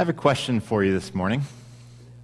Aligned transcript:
I 0.00 0.02
have 0.02 0.08
a 0.08 0.14
question 0.14 0.60
for 0.60 0.82
you 0.82 0.94
this 0.94 1.14
morning. 1.14 1.42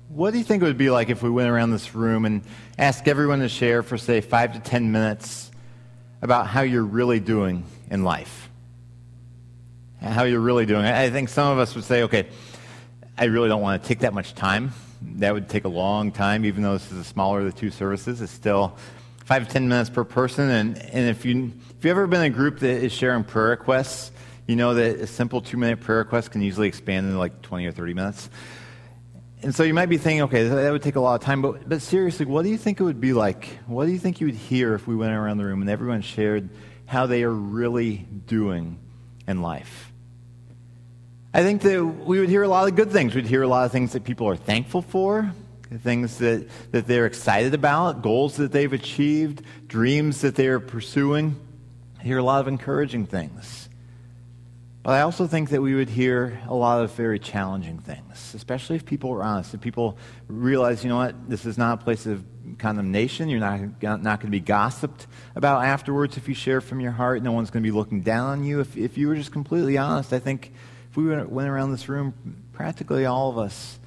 What 0.08 0.30
do 0.30 0.38
you 0.38 0.44
think 0.44 0.62
it 0.62 0.64
would 0.64 0.78
be 0.78 0.88
like 0.88 1.10
if 1.10 1.22
we 1.22 1.28
went 1.28 1.50
around 1.50 1.72
this 1.72 1.94
room 1.94 2.24
and 2.24 2.40
asked 2.78 3.06
everyone 3.06 3.40
to 3.40 3.50
share 3.50 3.82
for, 3.82 3.98
say, 3.98 4.22
five 4.22 4.54
to 4.54 4.60
ten 4.60 4.92
minutes 4.92 5.50
about 6.22 6.46
how 6.46 6.62
you're 6.62 6.82
really 6.82 7.20
doing 7.20 7.64
in 7.90 8.02
life? 8.02 8.48
How 10.01 10.22
you're 10.22 10.40
really 10.40 10.65
doing. 10.65 10.87
I 10.87 11.10
think 11.10 11.28
some 11.28 11.52
of 11.52 11.58
us 11.58 11.74
would 11.74 11.84
say, 11.84 12.04
okay, 12.04 12.28
I 13.19 13.24
really 13.24 13.51
don't 13.51 13.60
want 13.60 13.83
to 13.83 13.87
take 13.87 13.98
that 13.98 14.15
much 14.15 14.34
time. 14.34 14.72
That 15.16 15.34
would 15.34 15.51
take 15.51 15.66
a 15.66 15.69
long 15.69 16.12
time, 16.12 16.47
even 16.47 16.62
though 16.62 16.79
this 16.79 16.91
is 16.91 16.97
the 16.97 17.05
smaller 17.05 17.41
of 17.41 17.45
the 17.45 17.61
two 17.61 17.70
services. 17.70 18.23
It's 18.23 18.33
still 18.33 18.79
five 19.27 19.47
to 19.47 19.52
ten 19.52 19.69
minutes 19.69 19.91
per 19.91 20.02
person. 20.02 20.48
And, 20.48 20.79
and 20.79 21.11
if, 21.11 21.27
you, 21.27 21.52
if 21.79 21.84
you've 21.84 21.91
ever 21.91 22.06
been 22.06 22.23
in 22.23 22.33
a 22.33 22.34
group 22.34 22.61
that 22.61 22.83
is 22.83 22.93
sharing 22.93 23.23
prayer 23.23 23.51
requests, 23.51 24.12
you 24.46 24.56
know 24.56 24.74
that 24.74 25.00
a 25.00 25.06
simple 25.06 25.41
two 25.41 25.56
minute 25.56 25.80
prayer 25.80 25.98
request 25.98 26.30
can 26.30 26.42
easily 26.42 26.68
expand 26.68 27.06
into 27.06 27.18
like 27.18 27.42
20 27.42 27.66
or 27.66 27.73
30 27.73 27.95
minutes. 27.95 28.30
And 29.42 29.55
so 29.55 29.64
you 29.64 29.74
might 29.74 29.86
be 29.86 29.98
thinking, 29.98 30.22
okay, 30.22 30.48
that 30.48 30.72
would 30.72 30.82
take 30.82 30.96
a 30.96 31.00
lot 31.00 31.14
of 31.14 31.20
time. 31.20 31.42
But, 31.42 31.69
but 31.69 31.82
seriously, 31.82 32.27
what 32.27 32.42
do 32.42 32.48
you 32.48 32.56
think 32.56 32.80
it 32.80 32.82
would 32.82 33.00
be 33.00 33.12
like? 33.12 33.46
What 33.66 33.86
do 33.86 33.92
you 33.92 33.98
think 33.98 34.20
you 34.20 34.27
would 34.28 34.36
hear 34.36 34.74
if 34.74 34.86
we 34.86 34.96
went 34.96 35.12
around 35.12 35.38
the 35.38 35.45
room 35.45 35.60
and 35.60 35.70
everyone 35.70 36.00
shared 36.00 36.48
how 36.86 37.06
they 37.06 37.22
are 37.22 37.30
really 37.30 37.96
doing 37.96 38.78
in 39.27 39.42
life? 39.42 39.92
I 41.34 41.42
think 41.42 41.60
that 41.62 41.84
we 41.84 42.19
would 42.19 42.30
hear 42.30 42.42
a 42.42 42.48
lot 42.48 42.66
of 42.66 42.77
good 42.77 42.91
things. 42.91 43.14
We'd 43.14 43.27
hear 43.27 43.42
a 43.42 43.48
lot 43.48 43.66
of 43.66 43.72
things 43.72 43.92
that 43.92 44.05
people 44.05 44.27
are 44.27 44.36
thankful 44.36 44.80
for, 44.80 45.30
things 45.83 46.16
that, 46.19 46.48
that 46.72 46.86
they're 46.86 47.05
excited 47.05 47.52
about, 47.52 48.00
goals 48.00 48.36
that 48.36 48.52
they've 48.52 48.72
achieved, 48.72 49.42
dreams 49.66 50.22
that 50.22 50.34
they're 50.34 50.60
pursuing. 50.60 51.36
I 52.00 52.05
hear 52.05 52.19
a 52.19 52.22
lot 52.22 52.41
of 52.41 52.48
encouraging 52.48 53.05
things. 53.05 53.69
But 54.87 54.93
I 54.93 55.01
also 55.01 55.27
think 55.27 55.51
that 55.51 55.61
we 55.61 55.75
would 55.75 55.89
hear 55.89 56.41
a 56.47 56.55
lot 56.55 56.81
of 56.81 56.92
very 56.92 57.19
challenging 57.19 57.81
things, 57.81 58.34
especially 58.37 58.77
if 58.77 58.87
people 58.87 59.11
were 59.11 59.25
honest, 59.25 59.53
if 59.53 59.61
people 59.61 59.98
realize, 60.28 60.84
you 60.84 60.91
know 60.91 60.97
what, 60.98 61.28
this 61.28 61.45
is 61.45 61.59
not 61.59 61.81
a 61.81 61.84
place 61.84 62.06
of 62.06 62.25
condemnation. 62.59 63.28
You're 63.28 63.41
not, 63.41 63.83
not 63.83 64.20
going 64.20 64.20
to 64.20 64.27
be 64.28 64.39
gossiped 64.39 65.09
about 65.34 65.65
afterwards 65.65 66.17
if 66.17 66.28
you 66.28 66.34
share 66.34 66.61
from 66.61 66.78
your 66.78 66.93
heart. 66.93 67.20
No 67.20 67.33
one's 67.33 67.51
going 67.51 67.65
to 67.65 67.67
be 67.69 67.77
looking 67.77 68.03
down 68.03 68.28
on 68.28 68.45
you. 68.45 68.61
If, 68.61 68.77
if 68.77 68.97
you 68.97 69.09
were 69.09 69.17
just 69.17 69.33
completely 69.33 69.77
honest, 69.77 70.12
I 70.12 70.20
think 70.20 70.53
if 70.89 70.97
we 70.97 71.09
went 71.09 71.48
around 71.48 71.73
this 71.73 71.89
room, 71.89 72.15
practically 72.53 73.06
all 73.06 73.28
of 73.28 73.39
us 73.39 73.81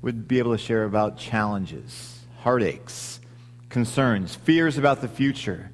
would 0.00 0.26
be 0.26 0.38
able 0.38 0.52
to 0.52 0.58
share 0.58 0.84
about 0.84 1.18
challenges, 1.18 2.20
heartaches, 2.38 3.20
concerns, 3.68 4.34
fears 4.34 4.78
about 4.78 5.02
the 5.02 5.08
future, 5.08 5.70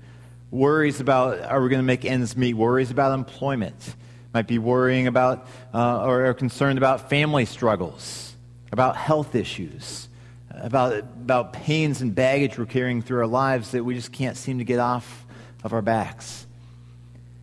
worries 0.50 0.98
about 0.98 1.40
are 1.42 1.62
we 1.62 1.68
going 1.68 1.78
to 1.78 1.86
make 1.86 2.04
ends 2.04 2.36
meet, 2.36 2.54
worries 2.54 2.90
about 2.90 3.14
employment 3.14 3.94
might 4.34 4.48
be 4.48 4.58
worrying 4.58 5.06
about 5.06 5.46
uh, 5.72 6.04
or 6.04 6.26
are 6.26 6.34
concerned 6.34 6.76
about 6.76 7.08
family 7.08 7.44
struggles, 7.44 8.34
about 8.72 8.96
health 8.96 9.36
issues, 9.36 10.08
about, 10.50 10.98
about 10.98 11.52
pains 11.52 12.00
and 12.00 12.14
baggage 12.14 12.58
we're 12.58 12.66
carrying 12.66 13.00
through 13.00 13.20
our 13.20 13.26
lives 13.26 13.70
that 13.70 13.84
we 13.84 13.94
just 13.94 14.12
can't 14.12 14.36
seem 14.36 14.58
to 14.58 14.64
get 14.64 14.80
off 14.80 15.24
of 15.62 15.72
our 15.72 15.82
backs. 15.82 16.46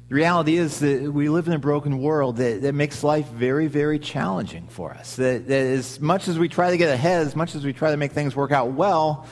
The 0.10 0.16
reality 0.16 0.58
is 0.58 0.80
that 0.80 1.10
we 1.10 1.30
live 1.30 1.48
in 1.48 1.54
a 1.54 1.60
broken 1.60 2.00
world 2.00 2.36
that, 2.38 2.64
that 2.64 2.76
makes 2.76 3.02
life 3.02 3.30
very, 3.30 3.68
very 3.68 3.98
challenging 3.98 4.68
for 4.68 4.92
us. 4.92 5.16
That, 5.16 5.48
that 5.48 5.66
as 5.66 6.02
much 6.02 6.28
as 6.28 6.38
we 6.38 6.50
try 6.50 6.72
to 6.72 6.78
get 6.78 6.94
ahead, 6.94 7.26
as 7.26 7.34
much 7.34 7.56
as 7.56 7.64
we 7.64 7.72
try 7.72 7.92
to 7.92 7.98
make 7.98 8.12
things 8.12 8.36
work 8.36 8.52
out 8.52 8.74
well, 8.74 9.26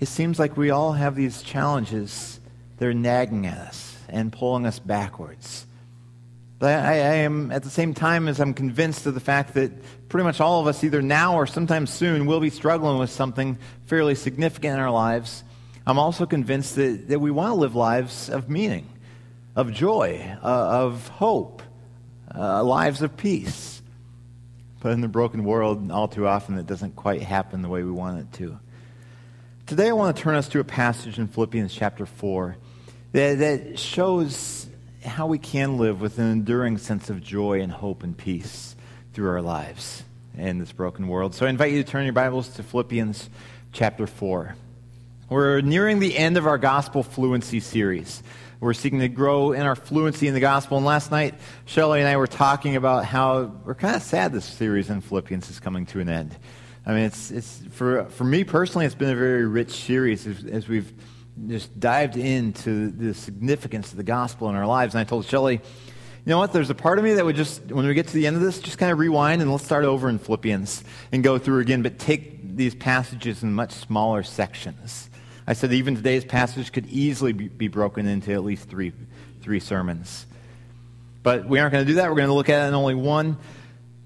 it 0.00 0.08
seems 0.08 0.40
like 0.40 0.56
we 0.56 0.70
all 0.70 0.92
have 0.92 1.14
these 1.14 1.42
challenges 1.42 2.40
that 2.78 2.86
are 2.86 2.94
nagging 2.94 3.46
at 3.46 3.58
us 3.58 3.96
and 4.08 4.32
pulling 4.32 4.66
us 4.66 4.80
backwards. 4.80 5.66
But 6.58 6.84
I, 6.84 6.94
I, 6.94 7.14
am, 7.18 7.52
at 7.52 7.62
the 7.62 7.70
same 7.70 7.94
time, 7.94 8.26
as 8.26 8.40
I'm 8.40 8.52
convinced 8.52 9.06
of 9.06 9.14
the 9.14 9.20
fact 9.20 9.54
that 9.54 9.70
pretty 10.08 10.24
much 10.24 10.40
all 10.40 10.60
of 10.60 10.66
us, 10.66 10.82
either 10.82 11.00
now 11.00 11.36
or 11.36 11.46
sometime 11.46 11.86
soon, 11.86 12.26
will 12.26 12.40
be 12.40 12.50
struggling 12.50 12.98
with 12.98 13.10
something 13.10 13.58
fairly 13.86 14.16
significant 14.16 14.74
in 14.74 14.80
our 14.80 14.90
lives. 14.90 15.44
I'm 15.86 15.98
also 16.00 16.26
convinced 16.26 16.74
that, 16.74 17.08
that 17.08 17.20
we 17.20 17.30
want 17.30 17.52
to 17.52 17.54
live 17.54 17.76
lives 17.76 18.28
of 18.28 18.50
meaning, 18.50 18.88
of 19.54 19.72
joy, 19.72 20.36
uh, 20.42 20.46
of 20.46 21.06
hope, 21.08 21.62
uh, 22.34 22.64
lives 22.64 23.02
of 23.02 23.16
peace. 23.16 23.80
But 24.80 24.92
in 24.92 25.00
the 25.00 25.08
broken 25.08 25.44
world, 25.44 25.90
all 25.92 26.08
too 26.08 26.26
often, 26.26 26.58
it 26.58 26.66
doesn't 26.66 26.96
quite 26.96 27.22
happen 27.22 27.62
the 27.62 27.68
way 27.68 27.84
we 27.84 27.92
want 27.92 28.18
it 28.18 28.32
to. 28.38 28.58
Today, 29.66 29.90
I 29.90 29.92
want 29.92 30.16
to 30.16 30.22
turn 30.22 30.34
us 30.34 30.48
to 30.48 30.60
a 30.60 30.64
passage 30.64 31.18
in 31.18 31.28
Philippians 31.28 31.72
chapter 31.72 32.04
4 32.04 32.56
that, 33.12 33.38
that 33.38 33.78
shows 33.78 34.67
how 35.04 35.26
we 35.26 35.38
can 35.38 35.78
live 35.78 36.00
with 36.00 36.18
an 36.18 36.30
enduring 36.30 36.78
sense 36.78 37.10
of 37.10 37.22
joy 37.22 37.60
and 37.60 37.70
hope 37.70 38.02
and 38.02 38.16
peace 38.16 38.74
through 39.12 39.28
our 39.28 39.42
lives 39.42 40.02
in 40.36 40.58
this 40.58 40.72
broken 40.72 41.08
world. 41.08 41.34
So 41.34 41.46
I 41.46 41.50
invite 41.50 41.72
you 41.72 41.82
to 41.82 41.88
turn 41.88 42.04
your 42.04 42.12
Bibles 42.12 42.48
to 42.50 42.62
Philippians 42.62 43.30
chapter 43.72 44.06
4. 44.06 44.56
We're 45.28 45.60
nearing 45.60 45.98
the 45.98 46.16
end 46.16 46.36
of 46.36 46.46
our 46.46 46.58
gospel 46.58 47.02
fluency 47.02 47.60
series. 47.60 48.22
We're 48.60 48.74
seeking 48.74 49.00
to 49.00 49.08
grow 49.08 49.52
in 49.52 49.62
our 49.62 49.76
fluency 49.76 50.26
in 50.26 50.34
the 50.34 50.40
gospel. 50.40 50.78
And 50.78 50.86
last 50.86 51.10
night, 51.10 51.34
Shelley 51.64 52.00
and 52.00 52.08
I 52.08 52.16
were 52.16 52.26
talking 52.26 52.74
about 52.74 53.04
how 53.04 53.52
we're 53.64 53.74
kind 53.74 53.94
of 53.94 54.02
sad 54.02 54.32
this 54.32 54.44
series 54.44 54.90
in 54.90 55.00
Philippians 55.00 55.48
is 55.48 55.60
coming 55.60 55.86
to 55.86 56.00
an 56.00 56.08
end. 56.08 56.36
I 56.84 56.92
mean, 56.92 57.04
it's, 57.04 57.30
it's 57.30 57.62
for, 57.70 58.06
for 58.06 58.24
me 58.24 58.42
personally, 58.44 58.86
it's 58.86 58.94
been 58.94 59.10
a 59.10 59.16
very 59.16 59.46
rich 59.46 59.70
series 59.70 60.26
as, 60.26 60.44
as 60.44 60.66
we've 60.66 60.92
just 61.46 61.78
dived 61.78 62.16
into 62.16 62.90
the 62.90 63.14
significance 63.14 63.90
of 63.90 63.96
the 63.96 64.02
gospel 64.02 64.48
in 64.48 64.56
our 64.56 64.66
lives. 64.66 64.94
And 64.94 65.00
I 65.00 65.04
told 65.04 65.24
Shelley, 65.24 65.54
you 65.54 66.30
know 66.30 66.38
what? 66.38 66.52
There's 66.52 66.70
a 66.70 66.74
part 66.74 66.98
of 66.98 67.04
me 67.04 67.14
that 67.14 67.24
would 67.24 67.36
just, 67.36 67.64
when 67.66 67.86
we 67.86 67.94
get 67.94 68.08
to 68.08 68.14
the 68.14 68.26
end 68.26 68.36
of 68.36 68.42
this, 68.42 68.58
just 68.58 68.78
kind 68.78 68.92
of 68.92 68.98
rewind 68.98 69.40
and 69.40 69.50
let's 69.50 69.64
start 69.64 69.84
over 69.84 70.08
in 70.08 70.18
Philippians 70.18 70.84
and 71.12 71.22
go 71.22 71.38
through 71.38 71.60
again, 71.60 71.82
but 71.82 71.98
take 71.98 72.56
these 72.56 72.74
passages 72.74 73.42
in 73.42 73.54
much 73.54 73.72
smaller 73.72 74.22
sections. 74.22 75.08
I 75.46 75.54
said 75.54 75.72
even 75.72 75.96
today's 75.96 76.26
passage 76.26 76.72
could 76.72 76.86
easily 76.88 77.32
be, 77.32 77.48
be 77.48 77.68
broken 77.68 78.06
into 78.06 78.32
at 78.32 78.44
least 78.44 78.68
three, 78.68 78.92
three 79.40 79.60
sermons. 79.60 80.26
But 81.22 81.46
we 81.48 81.58
aren't 81.58 81.72
going 81.72 81.86
to 81.86 81.90
do 81.90 81.96
that. 81.96 82.10
We're 82.10 82.16
going 82.16 82.28
to 82.28 82.34
look 82.34 82.50
at 82.50 82.64
it 82.64 82.68
in 82.68 82.74
only 82.74 82.94
one. 82.94 83.38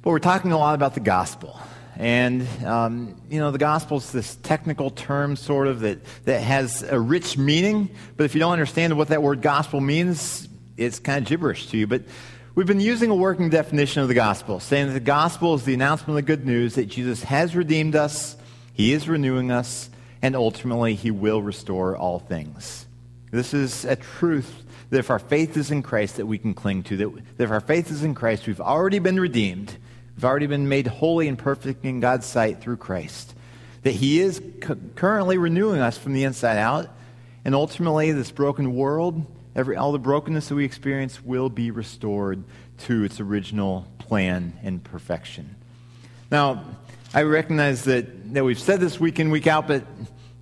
But 0.03 0.11
we're 0.11 0.19
talking 0.21 0.53
a 0.53 0.59
lot 0.59 0.75
about 0.75 0.95
the 0.95 1.01
gospel. 1.01 1.61
And, 1.97 2.49
um, 2.65 3.21
you 3.29 3.39
know, 3.39 3.51
the 3.51 3.59
gospel 3.59 3.99
is 3.99 4.13
this 4.13 4.37
technical 4.37 4.91
term, 4.91 5.37
sort 5.37 5.69
of, 5.69 5.81
that, 5.81 5.99
that 6.25 6.41
has 6.41 6.83
a 6.83 6.99
rich 6.99 7.37
meaning. 7.37 7.91
But 8.17 8.25
if 8.25 8.35
you 8.35 8.41
don't 8.41 8.53
understand 8.53 8.97
what 8.97 9.09
that 9.09 9.23
word 9.23 9.43
gospel 9.43 9.81
means, 9.81 10.49
it's 10.77 10.99
kind 10.99 11.23
of 11.23 11.29
gibberish 11.29 11.67
to 11.69 11.77
you. 11.77 11.87
But 11.87 12.03
we've 12.55 12.67
been 12.67 12.81
using 12.81 13.11
a 13.11 13.15
working 13.15 13.51
definition 13.51 14.03
of 14.03 14.09
the 14.09 14.15
gospel, 14.15 14.59
saying 14.59 14.89
that 14.89 14.95
the 14.95 15.01
gospel 15.01 15.55
is 15.55 15.65
the 15.65 15.75
announcement 15.75 16.11
of 16.11 16.17
the 16.17 16.23
good 16.23 16.47
news 16.47 16.77
that 16.77 16.87
Jesus 16.87 17.23
has 17.25 17.55
redeemed 17.55 17.95
us, 17.95 18.37
he 18.73 18.95
is 18.95 19.07
renewing 19.07 19.51
us, 19.51 19.91
and 20.23 20.35
ultimately 20.35 20.95
he 20.95 21.11
will 21.11 21.43
restore 21.43 21.97
all 21.97 22.19
things. 22.19 22.87
This 23.31 23.53
is 23.53 23.85
a 23.85 23.97
truth 23.97 24.63
that 24.91 24.99
if 24.99 25.11
our 25.11 25.19
faith 25.19 25.57
is 25.57 25.71
in 25.71 25.83
Christ, 25.83 26.17
that 26.17 26.27
we 26.27 26.39
can 26.39 26.55
cling 26.55 26.83
to. 26.85 26.97
That, 26.97 27.37
that 27.37 27.45
if 27.45 27.51
our 27.51 27.61
faith 27.61 27.91
is 27.91 28.03
in 28.03 28.15
Christ, 28.15 28.47
we've 28.47 28.61
already 28.61 28.99
been 28.99 29.19
redeemed 29.19 29.77
We've 30.17 30.25
already 30.25 30.47
been 30.47 30.69
made 30.69 30.87
holy 30.87 31.29
and 31.29 31.39
perfect 31.39 31.85
in 31.85 32.01
God's 32.01 32.27
sight 32.27 32.61
through 32.61 32.77
Christ. 32.77 33.35
That 33.83 33.93
He 33.93 34.21
is 34.21 34.41
cu- 34.61 34.79
currently 34.95 35.39
renewing 35.39 35.81
us 35.81 35.99
from 35.99 36.13
the 36.13 36.25
inside 36.25 36.59
out. 36.59 36.89
And 37.45 37.55
ultimately, 37.55 38.13
this 38.13 38.31
broken 38.31 38.75
world, 38.75 39.27
every, 39.57 39.77
all 39.77 39.91
the 39.93 39.99
brokenness 39.99 40.49
that 40.49 40.55
we 40.55 40.65
experience, 40.65 41.25
will 41.25 41.49
be 41.49 41.71
restored 41.71 42.45
to 42.79 43.05
its 43.05 43.21
original 43.21 43.87
plan 43.99 44.53
and 44.63 44.83
perfection. 44.85 45.57
Now, 46.31 46.65
I 47.13 47.23
recognize 47.23 47.85
that, 47.85 48.35
that 48.35 48.45
we've 48.45 48.59
said 48.59 48.81
this 48.81 49.01
week 49.01 49.19
in, 49.19 49.31
week 49.31 49.47
out, 49.47 49.67
but 49.67 49.85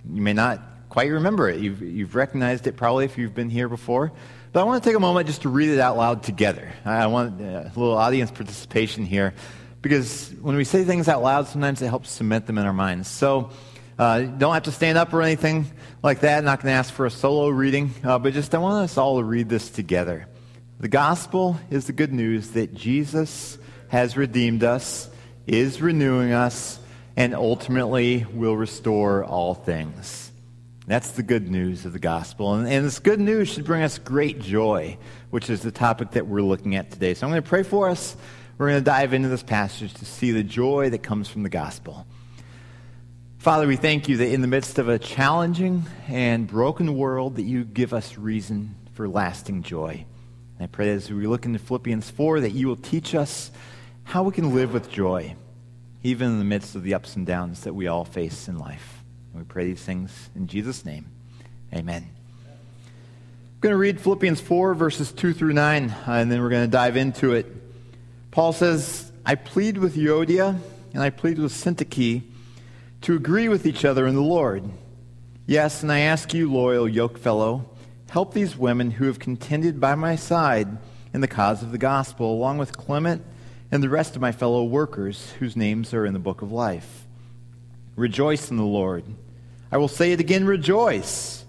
you 0.09 0.21
may 0.21 0.33
not 0.33 0.61
quite 0.89 1.09
remember 1.09 1.49
it. 1.49 1.59
You've, 1.59 1.81
you've 1.81 2.15
recognized 2.15 2.67
it 2.67 2.77
probably 2.77 3.05
if 3.05 3.17
you've 3.17 3.33
been 3.33 3.49
here 3.49 3.67
before. 3.67 4.11
But 4.53 4.61
I 4.61 4.63
want 4.65 4.83
to 4.83 4.89
take 4.89 4.95
a 4.95 4.99
moment 4.99 5.27
just 5.27 5.43
to 5.43 5.49
read 5.49 5.69
it 5.69 5.79
out 5.79 5.97
loud 5.97 6.23
together. 6.23 6.71
I 6.85 7.07
want 7.07 7.41
uh, 7.41 7.45
a 7.45 7.71
little 7.75 7.97
audience 7.97 8.29
participation 8.29 9.05
here 9.05 9.33
because 9.81 10.29
when 10.41 10.55
we 10.55 10.63
say 10.63 10.83
things 10.83 11.07
out 11.07 11.23
loud, 11.23 11.47
sometimes 11.47 11.81
it 11.81 11.87
helps 11.87 12.11
cement 12.11 12.45
them 12.45 12.57
in 12.57 12.65
our 12.65 12.73
minds. 12.73 13.07
So 13.07 13.51
uh, 13.97 14.21
don't 14.21 14.53
have 14.53 14.63
to 14.63 14.71
stand 14.71 14.97
up 14.97 15.13
or 15.13 15.21
anything 15.21 15.65
like 16.03 16.21
that. 16.21 16.43
Not 16.43 16.61
going 16.61 16.71
to 16.71 16.77
ask 16.77 16.93
for 16.93 17.05
a 17.05 17.11
solo 17.11 17.49
reading, 17.49 17.91
uh, 18.03 18.19
but 18.19 18.33
just 18.33 18.53
I 18.53 18.59
want 18.59 18.83
us 18.83 18.97
all 18.97 19.17
to 19.17 19.23
read 19.23 19.49
this 19.49 19.69
together. 19.69 20.27
The 20.79 20.87
gospel 20.87 21.59
is 21.69 21.85
the 21.85 21.93
good 21.93 22.11
news 22.11 22.51
that 22.51 22.73
Jesus 22.73 23.57
has 23.89 24.17
redeemed 24.17 24.63
us, 24.63 25.09
is 25.45 25.81
renewing 25.81 26.31
us, 26.31 26.79
and 27.15 27.35
ultimately 27.35 28.25
will 28.33 28.55
restore 28.55 29.23
all 29.23 29.53
things. 29.53 30.31
That's 30.87 31.11
the 31.11 31.23
good 31.23 31.49
news 31.49 31.85
of 31.85 31.93
the 31.93 31.99
gospel. 31.99 32.53
And, 32.55 32.67
and 32.67 32.85
this 32.85 32.99
good 32.99 33.19
news 33.19 33.49
should 33.49 33.65
bring 33.65 33.83
us 33.83 33.97
great 33.99 34.41
joy, 34.41 34.97
which 35.29 35.49
is 35.49 35.61
the 35.61 35.71
topic 35.71 36.11
that 36.11 36.25
we're 36.25 36.41
looking 36.41 36.75
at 36.75 36.91
today. 36.91 37.13
So 37.13 37.27
I'm 37.27 37.31
going 37.31 37.43
to 37.43 37.47
pray 37.47 37.63
for 37.63 37.89
us. 37.89 38.15
We're 38.57 38.69
going 38.69 38.79
to 38.79 38.85
dive 38.85 39.13
into 39.13 39.29
this 39.29 39.43
passage 39.43 39.93
to 39.95 40.05
see 40.05 40.31
the 40.31 40.43
joy 40.43 40.89
that 40.89 41.03
comes 41.03 41.27
from 41.27 41.43
the 41.43 41.49
gospel. 41.49 42.05
Father, 43.39 43.65
we 43.65 43.75
thank 43.75 44.07
you 44.07 44.17
that 44.17 44.31
in 44.31 44.41
the 44.41 44.47
midst 44.47 44.77
of 44.77 44.87
a 44.87 44.99
challenging 44.99 45.85
and 46.07 46.45
broken 46.45 46.95
world 46.95 47.37
that 47.37 47.43
you 47.43 47.63
give 47.63 47.91
us 47.91 48.17
reason 48.17 48.75
for 48.93 49.07
lasting 49.07 49.63
joy. 49.63 50.05
And 50.59 50.63
I 50.63 50.67
pray 50.67 50.91
as 50.91 51.11
we 51.11 51.25
look 51.25 51.45
into 51.45 51.57
Philippians 51.57 52.07
4 52.11 52.41
that 52.41 52.51
you 52.51 52.67
will 52.67 52.75
teach 52.75 53.15
us 53.15 53.49
how 54.03 54.21
we 54.21 54.31
can 54.31 54.53
live 54.53 54.73
with 54.73 54.91
joy, 54.91 55.35
even 56.03 56.27
in 56.29 56.37
the 56.37 56.45
midst 56.45 56.75
of 56.75 56.83
the 56.83 56.93
ups 56.93 57.15
and 57.15 57.25
downs 57.25 57.61
that 57.61 57.73
we 57.73 57.87
all 57.87 58.05
face 58.05 58.47
in 58.47 58.59
life. 58.59 59.01
And 59.33 59.41
we 59.41 59.45
pray 59.47 59.65
these 59.65 59.81
things 59.81 60.29
in 60.35 60.45
Jesus' 60.45 60.85
name. 60.85 61.07
Amen. 61.73 62.09
I'm 62.45 63.59
going 63.59 63.73
to 63.73 63.77
read 63.77 63.99
Philippians 63.99 64.39
4, 64.39 64.75
verses 64.75 65.11
2 65.11 65.33
through 65.33 65.53
9, 65.53 65.89
uh, 65.89 66.11
and 66.11 66.31
then 66.31 66.41
we're 66.41 66.49
going 66.49 66.65
to 66.65 66.71
dive 66.71 66.95
into 66.95 67.33
it. 67.33 67.47
Paul 68.31 68.53
says, 68.53 69.11
I 69.25 69.35
plead 69.35 69.77
with 69.77 69.95
Euodia 69.95 70.57
and 70.93 71.03
I 71.03 71.09
plead 71.09 71.37
with 71.37 71.51
Syntyche 71.51 72.23
to 73.01 73.15
agree 73.15 73.49
with 73.49 73.65
each 73.65 73.83
other 73.83 74.07
in 74.07 74.15
the 74.15 74.21
Lord. 74.21 74.63
Yes, 75.45 75.83
and 75.83 75.91
I 75.91 75.99
ask 75.99 76.33
you, 76.33 76.49
loyal 76.49 76.87
yokefellow, 76.87 77.65
help 78.09 78.33
these 78.33 78.55
women 78.55 78.91
who 78.91 79.05
have 79.05 79.19
contended 79.19 79.81
by 79.81 79.95
my 79.95 80.15
side 80.15 80.77
in 81.13 81.19
the 81.19 81.27
cause 81.27 81.61
of 81.61 81.73
the 81.73 81.77
gospel, 81.77 82.31
along 82.31 82.57
with 82.57 82.77
Clement 82.77 83.21
and 83.69 83.83
the 83.83 83.89
rest 83.89 84.15
of 84.15 84.21
my 84.21 84.31
fellow 84.31 84.63
workers 84.63 85.31
whose 85.39 85.57
names 85.57 85.93
are 85.93 86.05
in 86.05 86.13
the 86.13 86.19
book 86.19 86.41
of 86.41 86.53
life. 86.53 87.05
Rejoice 87.97 88.49
in 88.49 88.55
the 88.55 88.63
Lord. 88.63 89.03
I 89.73 89.77
will 89.77 89.89
say 89.89 90.13
it 90.13 90.21
again, 90.21 90.45
rejoice. 90.45 91.43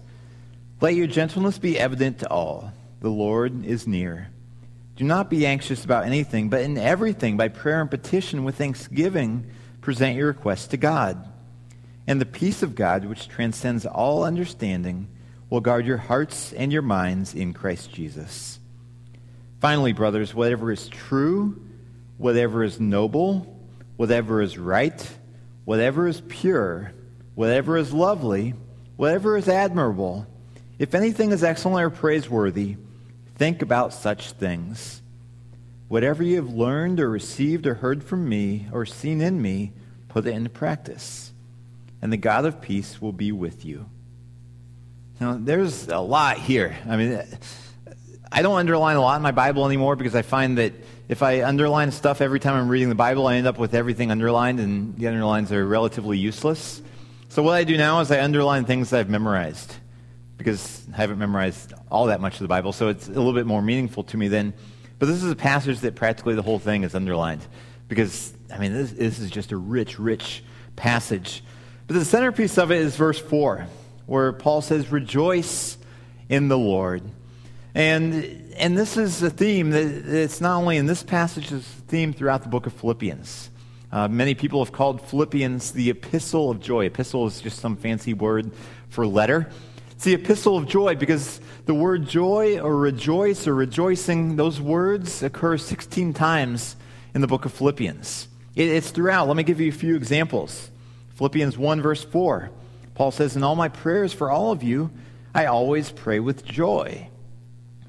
Let 0.81 0.95
your 0.95 1.07
gentleness 1.07 1.57
be 1.57 1.79
evident 1.79 2.19
to 2.19 2.29
all. 2.29 2.73
The 2.99 3.09
Lord 3.09 3.65
is 3.65 3.87
near. 3.87 4.29
Do 4.95 5.03
not 5.03 5.29
be 5.29 5.45
anxious 5.45 5.83
about 5.83 6.05
anything, 6.05 6.49
but 6.49 6.61
in 6.61 6.77
everything, 6.77 7.35
by 7.35 7.47
prayer 7.47 7.81
and 7.81 7.89
petition 7.89 8.43
with 8.43 8.55
thanksgiving, 8.55 9.49
present 9.81 10.15
your 10.15 10.27
requests 10.27 10.67
to 10.67 10.77
God. 10.77 11.27
And 12.05 12.21
the 12.21 12.25
peace 12.25 12.61
of 12.61 12.75
God, 12.75 13.05
which 13.05 13.27
transcends 13.27 13.85
all 13.85 14.23
understanding, 14.23 15.07
will 15.49 15.61
guard 15.61 15.85
your 15.85 15.97
hearts 15.97 16.53
and 16.53 16.71
your 16.71 16.81
minds 16.81 17.33
in 17.33 17.53
Christ 17.53 17.91
Jesus. 17.91 18.59
Finally, 19.59 19.93
brothers, 19.93 20.33
whatever 20.33 20.71
is 20.71 20.87
true, 20.89 21.65
whatever 22.17 22.63
is 22.63 22.79
noble, 22.79 23.59
whatever 23.95 24.41
is 24.41 24.57
right, 24.57 25.17
whatever 25.65 26.07
is 26.07 26.21
pure, 26.27 26.93
whatever 27.35 27.77
is 27.77 27.93
lovely, 27.93 28.53
whatever 28.95 29.37
is 29.37 29.47
admirable, 29.47 30.27
if 30.77 30.93
anything 30.93 31.31
is 31.31 31.43
excellent 31.43 31.85
or 31.85 31.89
praiseworthy, 31.89 32.77
think 33.43 33.61
about 33.61 33.91
such 33.91 34.31
things. 34.31 35.01
Whatever 35.89 36.23
you 36.23 36.37
have 36.37 36.53
learned 36.53 37.01
or 37.01 37.09
received 37.09 37.67
or 37.67 37.73
heard 37.73 38.01
from 38.01 38.29
me 38.29 38.67
or 38.71 38.85
seen 38.85 39.19
in 39.19 39.41
me, 39.41 39.73
put 40.07 40.25
it 40.25 40.33
into 40.33 40.49
practice, 40.49 41.33
and 42.01 42.13
the 42.13 42.15
God 42.15 42.45
of 42.45 42.61
peace 42.61 43.01
will 43.01 43.11
be 43.11 43.33
with 43.33 43.65
you. 43.65 43.89
Now, 45.19 45.37
there's 45.37 45.89
a 45.89 45.99
lot 45.99 46.37
here. 46.37 46.77
I 46.87 46.95
mean, 46.95 47.21
I 48.31 48.43
don't 48.43 48.57
underline 48.57 48.95
a 48.95 49.01
lot 49.01 49.17
in 49.17 49.21
my 49.21 49.33
Bible 49.33 49.65
anymore 49.65 49.97
because 49.97 50.15
I 50.15 50.21
find 50.21 50.57
that 50.57 50.71
if 51.09 51.21
I 51.21 51.43
underline 51.43 51.91
stuff 51.91 52.21
every 52.21 52.39
time 52.39 52.55
I'm 52.55 52.69
reading 52.69 52.87
the 52.87 52.95
Bible, 52.95 53.27
I 53.27 53.35
end 53.35 53.47
up 53.47 53.57
with 53.57 53.73
everything 53.73 54.09
underlined, 54.09 54.61
and 54.61 54.95
the 54.95 55.07
underlines 55.07 55.51
are 55.51 55.67
relatively 55.67 56.17
useless. 56.17 56.81
So 57.27 57.43
what 57.43 57.55
I 57.55 57.65
do 57.65 57.75
now 57.75 57.99
is 57.99 58.09
I 58.09 58.23
underline 58.23 58.63
things 58.63 58.93
I've 58.93 59.09
memorized 59.09 59.75
because 60.43 60.85
I 60.93 60.97
haven't 60.97 61.19
memorized 61.19 61.73
all 61.89 62.07
that 62.07 62.19
much 62.19 62.33
of 62.33 62.39
the 62.39 62.47
Bible, 62.49 62.73
so 62.73 62.89
it's 62.89 63.07
a 63.07 63.11
little 63.11 63.33
bit 63.33 63.45
more 63.45 63.61
meaningful 63.61 64.03
to 64.05 64.17
me 64.17 64.27
then. 64.27 64.53
But 64.99 65.05
this 65.05 65.23
is 65.23 65.31
a 65.31 65.35
passage 65.35 65.79
that 65.79 65.95
practically 65.95 66.35
the 66.35 66.41
whole 66.41 66.59
thing 66.59 66.83
is 66.83 66.93
underlined 66.95 67.45
because, 67.87 68.33
I 68.53 68.57
mean, 68.57 68.73
this, 68.73 68.91
this 68.91 69.19
is 69.19 69.31
just 69.31 69.53
a 69.53 69.57
rich, 69.57 69.99
rich 69.99 70.43
passage. 70.75 71.43
But 71.87 71.95
the 71.95 72.03
centerpiece 72.03 72.57
of 72.57 72.71
it 72.71 72.79
is 72.79 72.97
verse 72.97 73.19
4, 73.19 73.67
where 74.05 74.33
Paul 74.33 74.61
says, 74.61 74.91
Rejoice 74.91 75.77
in 76.27 76.49
the 76.49 76.57
Lord. 76.57 77.03
And, 77.73 78.53
and 78.57 78.77
this 78.77 78.97
is 78.97 79.23
a 79.23 79.29
theme 79.29 79.69
that 79.71 79.85
it's 79.85 80.41
not 80.41 80.57
only 80.57 80.75
in 80.77 80.87
this 80.87 81.03
passage, 81.03 81.51
it's 81.53 81.67
a 81.67 81.81
theme 81.83 82.11
throughout 82.11 82.43
the 82.43 82.49
book 82.49 82.67
of 82.67 82.73
Philippians. 82.73 83.49
Uh, 83.91 84.07
many 84.07 84.35
people 84.35 84.63
have 84.63 84.73
called 84.73 85.01
Philippians 85.01 85.71
the 85.71 85.89
epistle 85.89 86.49
of 86.51 86.59
joy. 86.59 86.85
Epistle 86.85 87.27
is 87.27 87.41
just 87.41 87.59
some 87.59 87.77
fancy 87.77 88.13
word 88.13 88.51
for 88.89 89.07
letter. 89.07 89.49
It's 90.03 90.09
the 90.09 90.15
epistle 90.15 90.57
of 90.57 90.67
joy 90.67 90.97
because 90.97 91.39
the 91.65 91.73
word 91.73 92.09
joy 92.09 92.59
or 92.59 92.75
rejoice 92.75 93.47
or 93.47 93.55
rejoicing, 93.55 94.35
those 94.35 94.59
words 94.59 95.23
occur 95.23 95.57
16 95.57 96.11
times 96.11 96.75
in 97.15 97.21
the 97.21 97.27
book 97.27 97.45
of 97.45 97.53
Philippians. 97.53 98.27
It's 98.53 98.91
throughout. 98.91 99.29
Let 99.29 99.37
me 99.37 99.43
give 99.43 99.61
you 99.61 99.69
a 99.69 99.71
few 99.73 99.95
examples. 99.95 100.69
Philippians 101.15 101.57
1, 101.57 101.81
verse 101.81 102.03
4. 102.03 102.51
Paul 102.95 103.11
says, 103.11 103.37
In 103.37 103.43
all 103.43 103.55
my 103.55 103.69
prayers 103.69 104.11
for 104.11 104.29
all 104.29 104.51
of 104.51 104.61
you, 104.61 104.91
I 105.33 105.45
always 105.45 105.89
pray 105.89 106.19
with 106.19 106.43
joy 106.43 107.07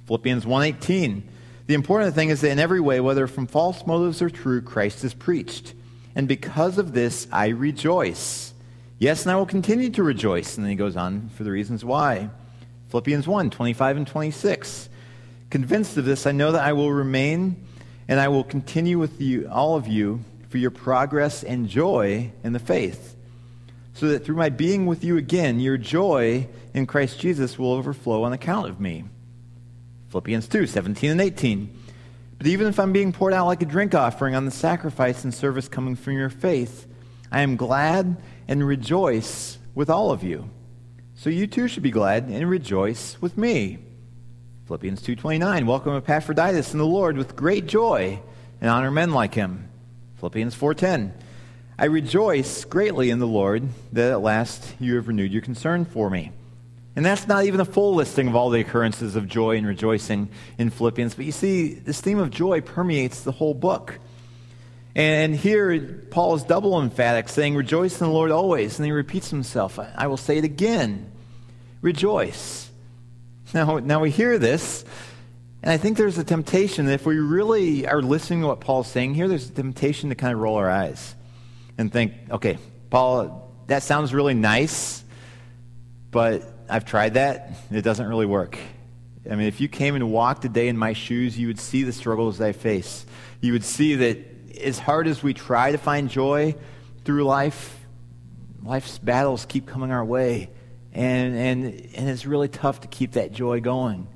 Philippians 0.07 0.47
1:18. 0.47 1.25
The 1.67 1.75
important 1.75 2.15
thing 2.15 2.29
is 2.29 2.43
that 2.43 2.53
in 2.53 2.61
every 2.61 2.79
way, 2.79 3.01
whether 3.01 3.27
from 3.27 3.49
false 3.49 3.85
motives 3.89 4.23
or 4.23 4.31
true, 4.31 4.61
Christ 4.61 5.03
is 5.03 5.15
preached. 5.15 5.75
And 6.15 6.29
because 6.29 6.79
of 6.79 6.93
this, 6.93 7.27
I 7.33 7.49
rejoice. 7.49 8.54
Yes, 8.99 9.23
and 9.23 9.33
I 9.33 9.37
will 9.37 9.47
continue 9.47 9.91
to 9.91 10.03
rejoice. 10.03 10.57
And 10.57 10.65
then 10.65 10.71
he 10.71 10.77
goes 10.77 10.97
on 10.97 11.29
for 11.31 11.45
the 11.45 11.51
reasons 11.51 11.85
why. 11.85 12.31
Philippians 12.89 13.27
1, 13.27 13.51
25 13.51 13.97
and 13.97 14.07
26. 14.07 14.89
Convinced 15.51 15.97
of 15.97 16.05
this, 16.05 16.27
I 16.27 16.33
know 16.33 16.53
that 16.53 16.65
I 16.65 16.73
will 16.73 16.93
remain 16.93 17.67
and 18.09 18.21
I 18.21 18.29
will 18.29 18.45
continue 18.45 18.99
with 18.99 19.21
you, 19.21 19.49
all 19.51 19.77
of 19.77 19.87
you 19.87 20.21
for 20.49 20.59
your 20.59 20.71
progress 20.71 21.43
and 21.43 21.69
joy 21.69 22.31
in 22.45 22.53
the 22.53 22.59
faith, 22.59 23.17
so 23.95 24.09
that 24.09 24.25
through 24.25 24.37
my 24.37 24.51
being 24.51 24.87
with 24.87 25.03
you 25.03 25.17
again, 25.17 25.59
your 25.59 25.77
joy 25.77 26.47
in 26.75 26.87
Christ 26.87 27.19
Jesus 27.19 27.59
will 27.59 27.73
overflow 27.73 28.25
on 28.25 28.33
account 28.33 28.69
of 28.69 28.79
me. 28.79 29.05
Philippians 30.11 30.47
2 30.47 30.67
17 30.67 31.11
and 31.11 31.21
18. 31.21 31.81
But 32.39 32.47
even 32.47 32.67
if 32.67 32.79
I'm 32.79 32.93
being 32.93 33.13
poured 33.13 33.33
out 33.33 33.47
like 33.47 33.63
a 33.63 33.67
drink 33.67 33.95
offering 33.95 34.35
on 34.35 34.45
the 34.45 34.51
sacrifice 34.51 35.25
and 35.25 35.33
service 35.33 35.69
coming 35.69 35.97
from 35.97 36.13
your 36.13 36.31
faith, 36.31 36.87
I 37.33 37.41
am 37.41 37.57
glad 37.57 38.17
and 38.49 38.67
rejoice 38.67 39.59
with 39.75 39.91
all 39.91 40.11
of 40.11 40.23
you. 40.23 40.51
So 41.15 41.31
you 41.31 41.47
too 41.47 41.69
should 41.69 41.83
be 41.83 41.91
glad 41.91 42.25
and 42.25 42.49
rejoice 42.49 43.21
with 43.21 43.39
me. 43.39 43.79
Philippians 44.67 45.03
2:29 45.03 45.67
Welcome 45.67 45.97
Epaphroditus 45.97 46.73
in 46.73 46.79
the 46.79 46.87
Lord 46.87 47.17
with 47.17 47.37
great 47.37 47.67
joy 47.67 48.21
and 48.61 48.71
honor 48.71 48.91
men 48.91 49.13
like 49.13 49.35
him. 49.35 49.69
Philippians 50.17 50.55
4:10 50.55 51.13
I 51.79 51.87
rejoice 51.87 52.65
greatly 52.65 53.11
in 53.11 53.19
the 53.19 53.27
Lord 53.27 53.69
that 53.93 54.13
at 54.13 54.23
last 54.23 54.75
you 54.79 54.95
have 54.97 55.09
renewed 55.09 55.33
your 55.33 55.43
concern 55.43 55.85
for 55.85 56.09
me. 56.09 56.31
And 56.97 57.05
that's 57.05 57.27
not 57.27 57.45
even 57.45 57.61
a 57.61 57.65
full 57.65 57.95
listing 57.95 58.29
of 58.29 58.37
all 58.37 58.51
the 58.51 58.61
occurrences 58.61 59.17
of 59.17 59.27
joy 59.27 59.57
and 59.57 59.67
rejoicing 59.67 60.29
in 60.57 60.71
Philippians. 60.71 61.15
But 61.15 61.25
you 61.25 61.33
see, 61.33 61.75
this 61.75 62.01
theme 62.01 62.19
of 62.19 62.31
joy 62.31 62.61
permeates 62.61 63.23
the 63.23 63.33
whole 63.33 63.55
book. 63.55 63.99
And 64.97 65.35
here, 65.35 66.07
Paul 66.11 66.37
is 66.37 66.45
double 66.45 66.81
emphatic, 66.81 67.29
saying, 67.29 67.57
Rejoice 67.57 68.01
in 68.01 68.07
the 68.07 68.13
Lord 68.13 68.31
always. 68.31 68.79
And 68.79 68.87
he 68.87 68.93
repeats 68.93 69.31
himself. 69.31 69.79
I 69.79 70.07
will 70.07 70.17
say 70.17 70.39
it 70.39 70.45
again 70.45 71.11
rejoice. 71.85 72.71
Now, 73.53 73.79
now 73.79 74.01
we 74.01 74.11
hear 74.11 74.39
this, 74.39 74.85
and 75.63 75.71
I 75.71 75.77
think 75.77 75.99
there's 75.99 76.19
a 76.19 76.25
temptation 76.25 76.87
that 76.87 76.95
if 76.95 77.07
we 77.07 77.19
really 77.19 77.87
are 77.87 78.03
listening 78.03 78.41
to 78.41 78.47
what 78.49 78.61
Paul's 78.61 78.89
saying 78.89 79.15
here, 79.15 79.29
there's 79.29 79.49
a 79.49 79.53
temptation 79.53 80.09
to 80.09 80.15
kind 80.15 80.33
of 80.33 80.41
roll 80.41 80.57
our 80.57 80.71
eyes 80.71 81.15
and 81.79 81.93
think, 81.93 82.15
okay, 82.31 82.59
Paul, 82.91 83.53
that 83.67 83.83
sounds 83.83 84.15
really 84.15 84.35
nice, 84.35 85.05
but 86.11 86.43
I've 86.69 86.85
tried 86.85 87.15
that. 87.15 87.53
It 87.71 87.83
doesn't 87.83 88.07
really 88.07 88.27
work. 88.27 88.59
I 89.31 89.37
mean, 89.37 89.47
if 89.47 89.61
you 89.61 89.69
came 89.69 89.95
and 89.95 90.11
walked 90.11 90.45
a 90.47 90.49
day 90.49 90.69
in 90.69 90.77
my 90.77 90.95
shoes, 90.95 91.39
you 91.39 91.47
would 91.47 91.61
see 91.61 91.83
the 91.83 91.93
struggles 91.93 92.41
I 92.41 92.53
face. 92.53 93.07
You 93.41 93.53
would 93.53 93.65
see 93.65 93.95
that 93.97 94.34
as 94.61 94.79
hard 94.79 95.07
as 95.07 95.23
we 95.23 95.35
try 95.35 95.73
to 95.73 95.79
find 95.79 96.09
joy 96.09 96.55
through 97.05 97.25
life, 97.25 97.79
life's 98.63 98.99
battles 98.99 99.47
keep 99.47 99.67
coming 99.67 99.91
our 99.91 100.05
way. 100.05 100.51
And, 100.93 101.37
and, 101.37 101.65
and 101.95 102.09
it's 102.09 102.25
really 102.25 102.49
tough 102.49 102.83
to 102.83 102.89
keep 102.89 103.13
that 103.13 103.33
joy 103.33 103.61
going. 103.61 104.07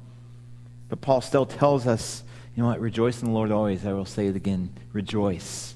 But 0.88 1.00
Paul 1.00 1.20
still 1.20 1.46
tells 1.46 1.86
us, 1.86 2.22
you 2.54 2.62
know 2.62 2.68
what, 2.68 2.80
rejoice 2.80 3.20
in 3.20 3.26
the 3.26 3.34
Lord 3.34 3.50
always. 3.50 3.84
I 3.84 3.92
will 3.92 4.04
say 4.04 4.26
it 4.26 4.36
again, 4.36 4.70
rejoice. 4.92 5.74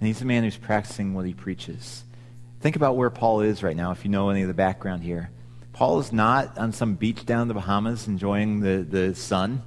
And 0.00 0.06
he's 0.06 0.20
a 0.20 0.24
man 0.24 0.44
who's 0.44 0.56
practicing 0.56 1.14
what 1.14 1.26
he 1.26 1.34
preaches. 1.34 2.04
Think 2.60 2.76
about 2.76 2.96
where 2.96 3.10
Paul 3.10 3.42
is 3.42 3.62
right 3.62 3.76
now, 3.76 3.92
if 3.92 4.04
you 4.04 4.10
know 4.10 4.30
any 4.30 4.42
of 4.42 4.48
the 4.48 4.54
background 4.54 5.02
here. 5.02 5.30
Paul 5.72 6.00
is 6.00 6.12
not 6.12 6.58
on 6.58 6.72
some 6.72 6.94
beach 6.94 7.24
down 7.26 7.42
in 7.42 7.48
the 7.48 7.54
Bahamas 7.54 8.08
enjoying 8.08 8.60
the, 8.60 8.78
the 8.82 9.14
sun. 9.14 9.62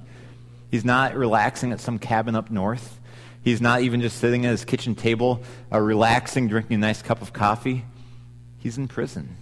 He's 0.70 0.84
not 0.84 1.16
relaxing 1.16 1.72
at 1.72 1.80
some 1.80 1.98
cabin 1.98 2.34
up 2.34 2.50
north. 2.50 2.99
He's 3.42 3.60
not 3.60 3.82
even 3.82 4.00
just 4.00 4.18
sitting 4.18 4.44
at 4.44 4.50
his 4.50 4.64
kitchen 4.64 4.94
table, 4.94 5.42
uh, 5.72 5.80
relaxing, 5.80 6.48
drinking 6.48 6.74
a 6.74 6.78
nice 6.78 7.02
cup 7.02 7.22
of 7.22 7.32
coffee. 7.32 7.84
He's 8.58 8.76
in 8.76 8.88
prison. 8.88 9.36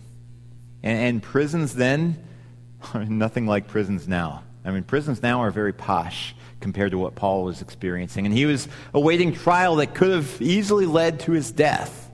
And, 0.82 0.98
and 0.98 1.22
prisons 1.22 1.74
then 1.74 2.22
are 2.94 3.04
nothing 3.04 3.46
like 3.46 3.66
prisons 3.66 4.06
now. 4.06 4.44
I 4.64 4.70
mean, 4.70 4.84
prisons 4.84 5.22
now 5.22 5.42
are 5.42 5.50
very 5.50 5.72
posh 5.72 6.34
compared 6.60 6.90
to 6.90 6.98
what 6.98 7.14
Paul 7.14 7.44
was 7.44 7.62
experiencing. 7.62 8.26
And 8.26 8.34
he 8.34 8.46
was 8.46 8.68
awaiting 8.92 9.32
trial 9.32 9.76
that 9.76 9.94
could 9.94 10.10
have 10.10 10.40
easily 10.40 10.86
led 10.86 11.20
to 11.20 11.32
his 11.32 11.50
death. 11.50 12.10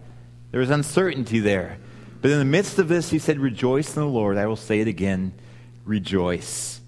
There 0.50 0.60
was 0.60 0.70
uncertainty 0.70 1.40
there. 1.40 1.78
But 2.20 2.30
in 2.30 2.38
the 2.38 2.44
midst 2.44 2.78
of 2.78 2.88
this, 2.88 3.10
he 3.10 3.18
said, 3.18 3.38
Rejoice 3.38 3.96
in 3.96 4.02
the 4.02 4.08
Lord. 4.08 4.38
I 4.38 4.46
will 4.46 4.56
say 4.56 4.80
it 4.80 4.88
again, 4.88 5.32
rejoice. 5.84 6.80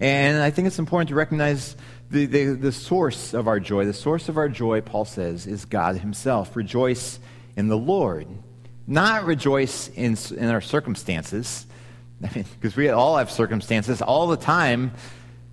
And 0.00 0.42
I 0.42 0.50
think 0.50 0.66
it's 0.66 0.78
important 0.78 1.10
to 1.10 1.14
recognize 1.14 1.76
the, 2.12 2.26
the, 2.26 2.44
the 2.54 2.72
source 2.72 3.32
of 3.32 3.48
our 3.48 3.58
joy. 3.58 3.86
The 3.86 3.94
source 3.94 4.28
of 4.28 4.36
our 4.36 4.48
joy, 4.48 4.82
Paul 4.82 5.06
says, 5.06 5.46
is 5.46 5.64
God 5.64 5.96
Himself. 5.96 6.54
Rejoice 6.54 7.18
in 7.56 7.68
the 7.68 7.76
Lord. 7.76 8.26
Not 8.86 9.24
rejoice 9.24 9.88
in, 9.88 10.16
in 10.36 10.48
our 10.48 10.60
circumstances, 10.60 11.66
I 12.22 12.32
mean, 12.34 12.44
because 12.60 12.76
we 12.76 12.88
all 12.90 13.16
have 13.16 13.30
circumstances 13.30 14.02
all 14.02 14.28
the 14.28 14.36
time 14.36 14.92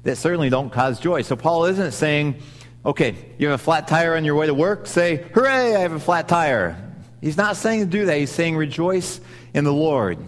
that 0.04 0.18
certainly 0.18 0.50
don't 0.50 0.70
cause 0.70 1.00
joy. 1.00 1.24
So 1.24 1.36
Paul 1.36 1.66
isn't 1.66 1.94
saying, 1.94 2.42
okay, 2.86 3.16
you 3.38 3.48
have 3.48 3.60
a 3.60 3.64
flat 3.64 3.88
tire 3.88 4.16
on 4.16 4.24
your 4.26 4.36
way 4.36 4.48
to 4.48 4.54
work, 4.54 4.86
say, 4.86 5.16
hooray, 5.34 5.76
I 5.76 5.80
have 5.80 5.94
a 5.94 6.00
flat 6.00 6.28
tire. 6.28 6.78
He's 7.22 7.38
not 7.38 7.56
saying 7.58 7.82
to 7.82 7.86
do 7.86 8.06
that. 8.06 8.18
He's 8.18 8.32
saying 8.32 8.56
rejoice 8.56 9.20
in 9.54 9.64
the 9.64 9.74
Lord. 9.74 10.20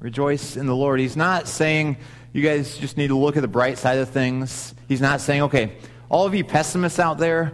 Rejoice 0.00 0.56
in 0.56 0.66
the 0.66 0.74
Lord. 0.74 0.98
He's 0.98 1.16
not 1.16 1.46
saying 1.46 1.98
you 2.36 2.42
guys 2.42 2.76
just 2.76 2.96
need 2.96 3.08
to 3.08 3.16
look 3.16 3.36
at 3.36 3.40
the 3.40 3.48
bright 3.48 3.78
side 3.78 3.98
of 3.98 4.10
things. 4.10 4.74
He's 4.88 5.00
not 5.00 5.20
saying, 5.20 5.42
okay, 5.42 5.76
all 6.08 6.26
of 6.26 6.34
you 6.34 6.44
pessimists 6.44 6.98
out 6.98 7.18
there, 7.18 7.52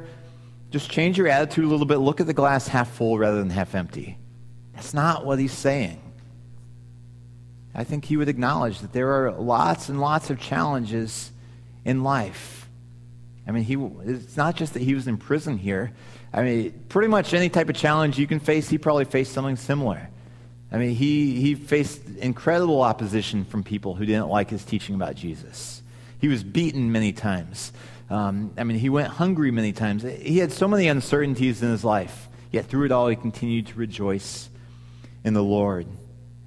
just 0.71 0.91
change 0.91 1.17
your 1.17 1.29
attitude 1.29 1.65
a 1.65 1.69
little 1.69 1.87
bit. 1.87 1.99
Look 1.99 2.21
at 2.21 2.27
the 2.27 2.35
glass 2.35 2.67
half 2.67 2.91
full 2.91 3.19
rather 3.19 3.39
than 3.39 3.51
half 3.51 3.75
empty. 3.75 4.19
That's 4.75 4.93
not 4.93 5.25
what 5.25 5.39
he's 5.39 5.53
saying. 5.53 6.01
I 7.75 7.85
think 7.85 8.05
he 8.05 8.17
would 8.17 8.29
acknowledge 8.29 8.81
that 8.81 8.93
there 8.93 9.11
are 9.13 9.33
lots 9.33 9.89
and 9.89 10.01
lots 10.01 10.31
of 10.31 10.41
challenges 10.41 11.31
in 11.85 12.03
life. 12.03 12.69
I 13.47 13.51
mean, 13.51 13.65
he, 13.65 13.77
it's 14.05 14.37
not 14.37 14.57
just 14.57 14.75
that 14.75 14.83
he 14.83 14.95
was 14.95 15.09
in 15.09 15.17
prison 15.17 15.59
here. 15.59 15.93
I 16.33 16.43
mean, 16.43 16.85
pretty 16.89 17.09
much 17.09 17.35
any 17.35 17.49
type 17.49 17.69
of 17.69 17.77
challenge 17.77 18.19
you 18.19 18.27
can 18.27 18.41
face, 18.41 18.69
he 18.69 18.79
probably 18.79 19.05
faced 19.05 19.33
something 19.33 19.57
similar. 19.57 20.09
I 20.73 20.79
mean, 20.79 20.95
he, 20.95 21.41
he 21.41 21.55
faced 21.55 22.01
incredible 22.19 22.81
opposition 22.81 23.45
from 23.45 23.63
people 23.63 23.95
who 23.95 24.07
didn't 24.07 24.29
like 24.29 24.49
his 24.49 24.65
teaching 24.65 24.95
about 24.95 25.15
Jesus. 25.15 25.83
He 26.19 26.29
was 26.29 26.43
beaten 26.43 26.91
many 26.91 27.13
times. 27.13 27.73
Um, 28.09 28.53
I 28.57 28.65
mean, 28.65 28.79
he 28.79 28.89
went 28.89 29.09
hungry 29.09 29.51
many 29.51 29.73
times. 29.73 30.03
He 30.03 30.39
had 30.39 30.51
so 30.51 30.67
many 30.67 30.89
uncertainties 30.89 31.63
in 31.63 31.71
his 31.71 31.85
life, 31.85 32.29
yet 32.51 32.67
through 32.67 32.87
it 32.87 32.93
all, 32.93 33.09
he 33.09 33.17
continued 33.17 33.67
to 33.69 33.75
rejoice 33.75 34.49
in 35.25 35.35
the 35.35 35.43
Lord. 35.43 35.87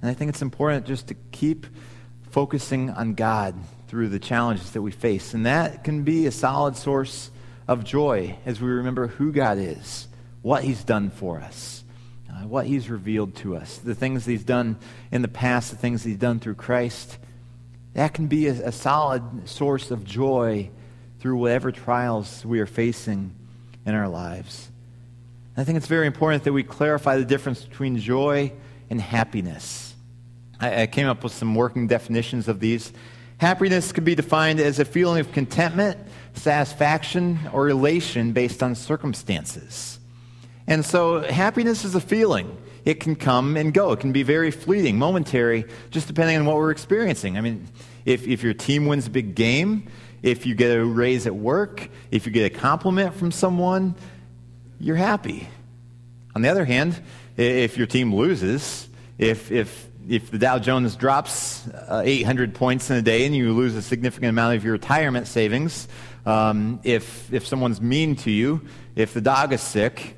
And 0.02 0.10
I 0.10 0.14
think 0.14 0.30
it's 0.30 0.42
important 0.42 0.86
just 0.86 1.08
to 1.08 1.14
keep 1.30 1.66
focusing 2.30 2.90
on 2.90 3.14
God 3.14 3.54
through 3.88 4.08
the 4.08 4.18
challenges 4.18 4.72
that 4.72 4.82
we 4.82 4.90
face. 4.90 5.34
And 5.34 5.46
that 5.46 5.84
can 5.84 6.02
be 6.02 6.26
a 6.26 6.32
solid 6.32 6.76
source 6.76 7.30
of 7.68 7.84
joy 7.84 8.36
as 8.44 8.60
we 8.60 8.68
remember 8.68 9.06
who 9.06 9.32
God 9.32 9.58
is, 9.58 10.08
what 10.42 10.64
He's 10.64 10.84
done 10.84 11.10
for 11.10 11.40
us, 11.40 11.84
uh, 12.36 12.46
what 12.46 12.66
He's 12.66 12.90
revealed 12.90 13.34
to 13.36 13.56
us, 13.56 13.78
the 13.78 13.94
things 13.94 14.26
He's 14.26 14.44
done 14.44 14.76
in 15.10 15.22
the 15.22 15.28
past, 15.28 15.70
the 15.70 15.76
things 15.76 16.04
He's 16.04 16.18
done 16.18 16.38
through 16.38 16.56
Christ. 16.56 17.18
That 17.94 18.12
can 18.12 18.26
be 18.26 18.48
a, 18.48 18.68
a 18.68 18.72
solid 18.72 19.48
source 19.48 19.90
of 19.90 20.04
joy 20.04 20.70
through 21.20 21.36
whatever 21.36 21.72
trials 21.72 22.44
we 22.44 22.60
are 22.60 22.66
facing 22.66 23.34
in 23.86 23.94
our 23.94 24.08
lives. 24.08 24.70
I 25.56 25.64
think 25.64 25.78
it's 25.78 25.86
very 25.86 26.06
important 26.06 26.44
that 26.44 26.52
we 26.52 26.62
clarify 26.62 27.16
the 27.16 27.24
difference 27.24 27.64
between 27.64 27.98
joy 27.98 28.52
and 28.90 29.00
happiness. 29.00 29.94
I, 30.60 30.82
I 30.82 30.86
came 30.86 31.06
up 31.06 31.24
with 31.24 31.32
some 31.32 31.54
working 31.54 31.86
definitions 31.86 32.48
of 32.48 32.60
these. 32.60 32.92
Happiness 33.38 33.92
can 33.92 34.04
be 34.04 34.14
defined 34.14 34.60
as 34.60 34.78
a 34.78 34.84
feeling 34.84 35.20
of 35.20 35.32
contentment, 35.32 35.98
satisfaction, 36.34 37.38
or 37.52 37.68
elation 37.68 38.32
based 38.32 38.62
on 38.62 38.74
circumstances. 38.74 39.95
And 40.66 40.84
so 40.84 41.20
happiness 41.20 41.84
is 41.84 41.94
a 41.94 42.00
feeling. 42.00 42.56
It 42.84 43.00
can 43.00 43.16
come 43.16 43.56
and 43.56 43.74
go. 43.74 43.92
It 43.92 44.00
can 44.00 44.12
be 44.12 44.22
very 44.22 44.50
fleeting, 44.50 44.98
momentary, 44.98 45.64
just 45.90 46.06
depending 46.06 46.36
on 46.36 46.46
what 46.46 46.56
we're 46.56 46.70
experiencing. 46.70 47.36
I 47.36 47.40
mean, 47.40 47.68
if, 48.04 48.26
if 48.26 48.42
your 48.42 48.54
team 48.54 48.86
wins 48.86 49.06
a 49.06 49.10
big 49.10 49.34
game, 49.34 49.88
if 50.22 50.46
you 50.46 50.54
get 50.54 50.76
a 50.76 50.84
raise 50.84 51.26
at 51.26 51.34
work, 51.34 51.88
if 52.10 52.26
you 52.26 52.32
get 52.32 52.52
a 52.52 52.58
compliment 52.58 53.14
from 53.14 53.32
someone, 53.32 53.94
you're 54.78 54.96
happy. 54.96 55.48
On 56.34 56.42
the 56.42 56.48
other 56.48 56.64
hand, 56.64 57.00
if 57.36 57.76
your 57.76 57.86
team 57.86 58.14
loses, 58.14 58.88
if, 59.18 59.50
if 59.50 59.86
if 60.08 60.30
the 60.30 60.38
Dow 60.38 60.58
Jones 60.58 60.94
drops 60.94 61.66
uh, 61.68 62.02
800 62.04 62.54
points 62.54 62.90
in 62.90 62.96
a 62.96 63.02
day 63.02 63.26
and 63.26 63.34
you 63.34 63.52
lose 63.52 63.74
a 63.74 63.82
significant 63.82 64.30
amount 64.30 64.54
of 64.54 64.62
your 64.62 64.72
retirement 64.72 65.26
savings, 65.26 65.88
um, 66.24 66.80
if, 66.84 67.32
if 67.32 67.46
someone's 67.46 67.80
mean 67.80 68.16
to 68.16 68.30
you, 68.30 68.62
if 68.94 69.14
the 69.14 69.20
dog 69.20 69.52
is 69.52 69.60
sick, 69.60 70.15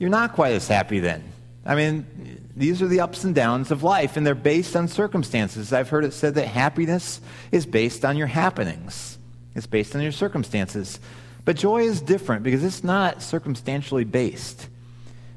you're 0.00 0.10
not 0.10 0.32
quite 0.32 0.54
as 0.54 0.66
happy 0.66 0.98
then. 0.98 1.22
I 1.64 1.76
mean, 1.76 2.48
these 2.56 2.82
are 2.82 2.88
the 2.88 3.00
ups 3.00 3.22
and 3.22 3.34
downs 3.34 3.70
of 3.70 3.82
life, 3.82 4.16
and 4.16 4.26
they're 4.26 4.34
based 4.34 4.74
on 4.74 4.88
circumstances. 4.88 5.72
I've 5.72 5.90
heard 5.90 6.04
it 6.04 6.14
said 6.14 6.34
that 6.34 6.48
happiness 6.48 7.20
is 7.52 7.66
based 7.66 8.04
on 8.04 8.16
your 8.16 8.26
happenings, 8.26 9.18
it's 9.54 9.66
based 9.66 9.94
on 9.94 10.02
your 10.02 10.10
circumstances. 10.10 10.98
But 11.44 11.56
joy 11.56 11.82
is 11.82 12.00
different 12.00 12.42
because 12.42 12.64
it's 12.64 12.82
not 12.82 13.22
circumstantially 13.22 14.04
based. 14.04 14.68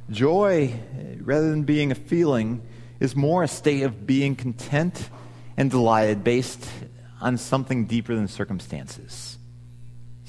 Joy, 0.09 0.73
rather 1.21 1.49
than 1.49 1.63
being 1.63 1.91
a 1.91 1.95
feeling, 1.95 2.61
is 2.99 3.15
more 3.15 3.43
a 3.43 3.47
state 3.47 3.83
of 3.83 4.07
being 4.07 4.35
content 4.35 5.09
and 5.57 5.69
delighted 5.69 6.23
based 6.23 6.65
on 7.21 7.37
something 7.37 7.85
deeper 7.85 8.15
than 8.15 8.27
circumstances. 8.27 9.32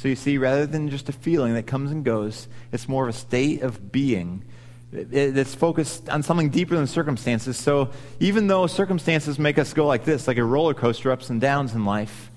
So 0.04 0.08
you 0.08 0.16
see, 0.16 0.36
rather 0.36 0.66
than 0.66 0.90
just 0.90 1.08
a 1.08 1.12
feeling 1.12 1.54
that 1.54 1.66
comes 1.66 1.90
and 1.90 2.04
goes, 2.04 2.46
it's 2.72 2.90
more 2.90 3.08
of 3.08 3.14
a 3.14 3.18
state 3.18 3.62
of 3.62 3.90
being 3.90 4.44
that's 4.92 5.54
focused 5.54 6.10
on 6.10 6.22
something 6.22 6.50
deeper 6.50 6.76
than 6.76 6.86
circumstances. 6.86 7.56
So 7.56 7.88
even 8.20 8.46
though 8.46 8.66
circumstances 8.66 9.38
make 9.38 9.56
us 9.58 9.72
go 9.72 9.86
like 9.86 10.04
this, 10.04 10.28
like 10.28 10.36
a 10.36 10.44
roller 10.44 10.74
coaster, 10.74 11.10
ups 11.10 11.30
and 11.30 11.40
downs 11.40 11.74
in 11.74 11.86
life, 11.86 12.30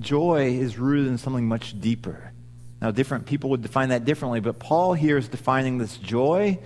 joy 0.00 0.56
is 0.58 0.78
rooted 0.78 1.08
in 1.08 1.18
something 1.18 1.46
much 1.46 1.78
deeper. 1.78 2.32
Now, 2.80 2.92
different 2.92 3.26
people 3.26 3.50
would 3.50 3.60
define 3.60 3.90
that 3.90 4.06
differently, 4.06 4.40
but 4.40 4.58
Paul 4.58 4.94
here 4.94 5.18
is 5.18 5.28
defining 5.28 5.76
this 5.76 5.98
joy 5.98 6.58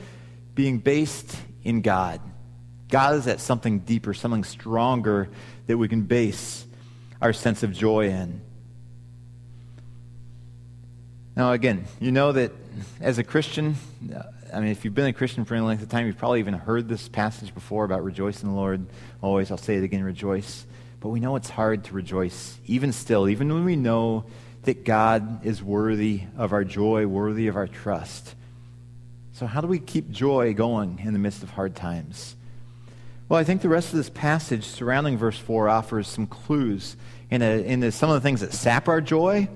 being 0.54 0.78
based 0.78 1.36
in 1.64 1.82
God. 1.82 2.20
God 2.88 3.16
is 3.16 3.26
at 3.26 3.40
something 3.40 3.80
deeper, 3.80 4.14
something 4.14 4.44
stronger 4.44 5.28
that 5.66 5.76
we 5.76 5.88
can 5.88 6.02
base 6.02 6.64
our 7.20 7.32
sense 7.32 7.64
of 7.64 7.72
joy 7.72 8.10
in. 8.10 8.42
Now, 11.40 11.52
again, 11.52 11.86
you 12.00 12.12
know 12.12 12.32
that 12.32 12.52
as 13.00 13.16
a 13.16 13.24
Christian, 13.24 13.74
uh, 14.14 14.24
I 14.52 14.60
mean, 14.60 14.68
if 14.68 14.84
you've 14.84 14.94
been 14.94 15.06
a 15.06 15.12
Christian 15.14 15.46
for 15.46 15.54
any 15.54 15.64
length 15.64 15.82
of 15.82 15.88
time, 15.88 16.04
you've 16.04 16.18
probably 16.18 16.40
even 16.40 16.52
heard 16.52 16.86
this 16.86 17.08
passage 17.08 17.54
before 17.54 17.86
about 17.86 18.04
rejoice 18.04 18.42
in 18.42 18.50
the 18.50 18.54
Lord. 18.54 18.84
Always, 19.22 19.50
I'll 19.50 19.56
say 19.56 19.76
it 19.76 19.82
again, 19.82 20.04
rejoice. 20.04 20.66
But 21.00 21.08
we 21.08 21.18
know 21.18 21.36
it's 21.36 21.48
hard 21.48 21.84
to 21.84 21.94
rejoice, 21.94 22.58
even 22.66 22.92
still, 22.92 23.26
even 23.26 23.50
when 23.54 23.64
we 23.64 23.74
know 23.74 24.26
that 24.64 24.84
God 24.84 25.46
is 25.46 25.62
worthy 25.62 26.24
of 26.36 26.52
our 26.52 26.62
joy, 26.62 27.06
worthy 27.06 27.46
of 27.46 27.56
our 27.56 27.66
trust. 27.66 28.34
So, 29.32 29.46
how 29.46 29.62
do 29.62 29.66
we 29.66 29.78
keep 29.78 30.10
joy 30.10 30.52
going 30.52 31.00
in 31.02 31.14
the 31.14 31.18
midst 31.18 31.42
of 31.42 31.48
hard 31.48 31.74
times? 31.74 32.36
Well, 33.30 33.40
I 33.40 33.44
think 33.44 33.62
the 33.62 33.70
rest 33.70 33.88
of 33.88 33.96
this 33.96 34.10
passage 34.10 34.64
surrounding 34.64 35.16
verse 35.16 35.38
4 35.38 35.70
offers 35.70 36.06
some 36.06 36.26
clues 36.26 36.96
into, 37.30 37.64
into 37.64 37.92
some 37.92 38.10
of 38.10 38.14
the 38.16 38.20
things 38.20 38.42
that 38.42 38.52
sap 38.52 38.88
our 38.88 39.00
joy. 39.00 39.48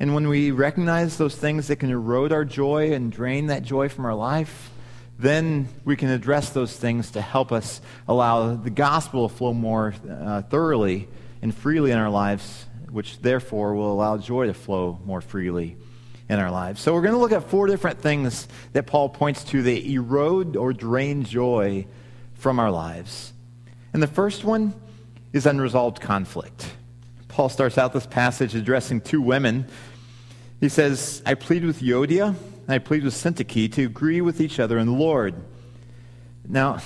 And 0.00 0.14
when 0.14 0.28
we 0.28 0.50
recognize 0.52 1.16
those 1.16 1.34
things 1.34 1.68
that 1.68 1.76
can 1.76 1.90
erode 1.90 2.32
our 2.32 2.44
joy 2.44 2.92
and 2.92 3.10
drain 3.10 3.46
that 3.46 3.62
joy 3.62 3.88
from 3.88 4.04
our 4.04 4.14
life, 4.14 4.70
then 5.18 5.68
we 5.84 5.96
can 5.96 6.08
address 6.08 6.50
those 6.50 6.76
things 6.76 7.10
to 7.12 7.20
help 7.20 7.50
us 7.50 7.80
allow 8.06 8.54
the 8.54 8.70
gospel 8.70 9.28
to 9.28 9.34
flow 9.34 9.52
more 9.52 9.94
uh, 10.08 10.42
thoroughly 10.42 11.08
and 11.42 11.52
freely 11.52 11.90
in 11.90 11.98
our 11.98 12.10
lives, 12.10 12.66
which 12.90 13.20
therefore 13.20 13.74
will 13.74 13.92
allow 13.92 14.16
joy 14.16 14.46
to 14.46 14.54
flow 14.54 15.00
more 15.04 15.20
freely 15.20 15.76
in 16.28 16.38
our 16.38 16.50
lives. 16.50 16.80
So 16.80 16.94
we're 16.94 17.02
going 17.02 17.14
to 17.14 17.18
look 17.18 17.32
at 17.32 17.50
four 17.50 17.66
different 17.66 18.00
things 18.00 18.46
that 18.74 18.86
Paul 18.86 19.08
points 19.08 19.42
to 19.44 19.62
that 19.62 19.84
erode 19.84 20.56
or 20.56 20.72
drain 20.72 21.24
joy 21.24 21.86
from 22.34 22.60
our 22.60 22.70
lives. 22.70 23.32
And 23.92 24.02
the 24.02 24.06
first 24.06 24.44
one 24.44 24.74
is 25.32 25.46
unresolved 25.46 26.00
conflict. 26.00 26.70
Paul 27.28 27.48
starts 27.48 27.78
out 27.78 27.92
this 27.92 28.06
passage 28.06 28.54
addressing 28.54 29.00
two 29.00 29.22
women. 29.22 29.66
He 30.60 30.68
says, 30.68 31.22
I 31.24 31.34
plead 31.34 31.64
with 31.64 31.80
Euodia 31.80 32.28
and 32.28 32.68
I 32.68 32.78
plead 32.78 33.04
with 33.04 33.14
Syntyche 33.14 33.72
to 33.74 33.84
agree 33.84 34.20
with 34.20 34.40
each 34.40 34.58
other 34.58 34.78
in 34.78 34.86
the 34.86 34.92
Lord. 34.92 35.34
Now, 36.48 36.80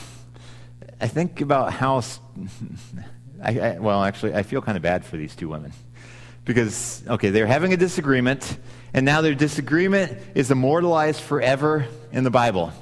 I 1.00 1.08
think 1.08 1.40
about 1.40 1.72
how, 1.72 2.02
I, 3.42 3.58
I, 3.58 3.78
well, 3.78 4.04
actually, 4.04 4.34
I 4.34 4.42
feel 4.42 4.60
kind 4.60 4.76
of 4.76 4.82
bad 4.82 5.04
for 5.04 5.16
these 5.16 5.34
two 5.34 5.48
women. 5.48 5.72
Because, 6.44 7.02
okay, 7.08 7.30
they're 7.30 7.46
having 7.46 7.72
a 7.72 7.76
disagreement, 7.76 8.58
and 8.92 9.06
now 9.06 9.20
their 9.20 9.34
disagreement 9.34 10.18
is 10.34 10.50
immortalized 10.50 11.20
forever 11.20 11.86
in 12.10 12.24
the 12.24 12.30
Bible. 12.30 12.72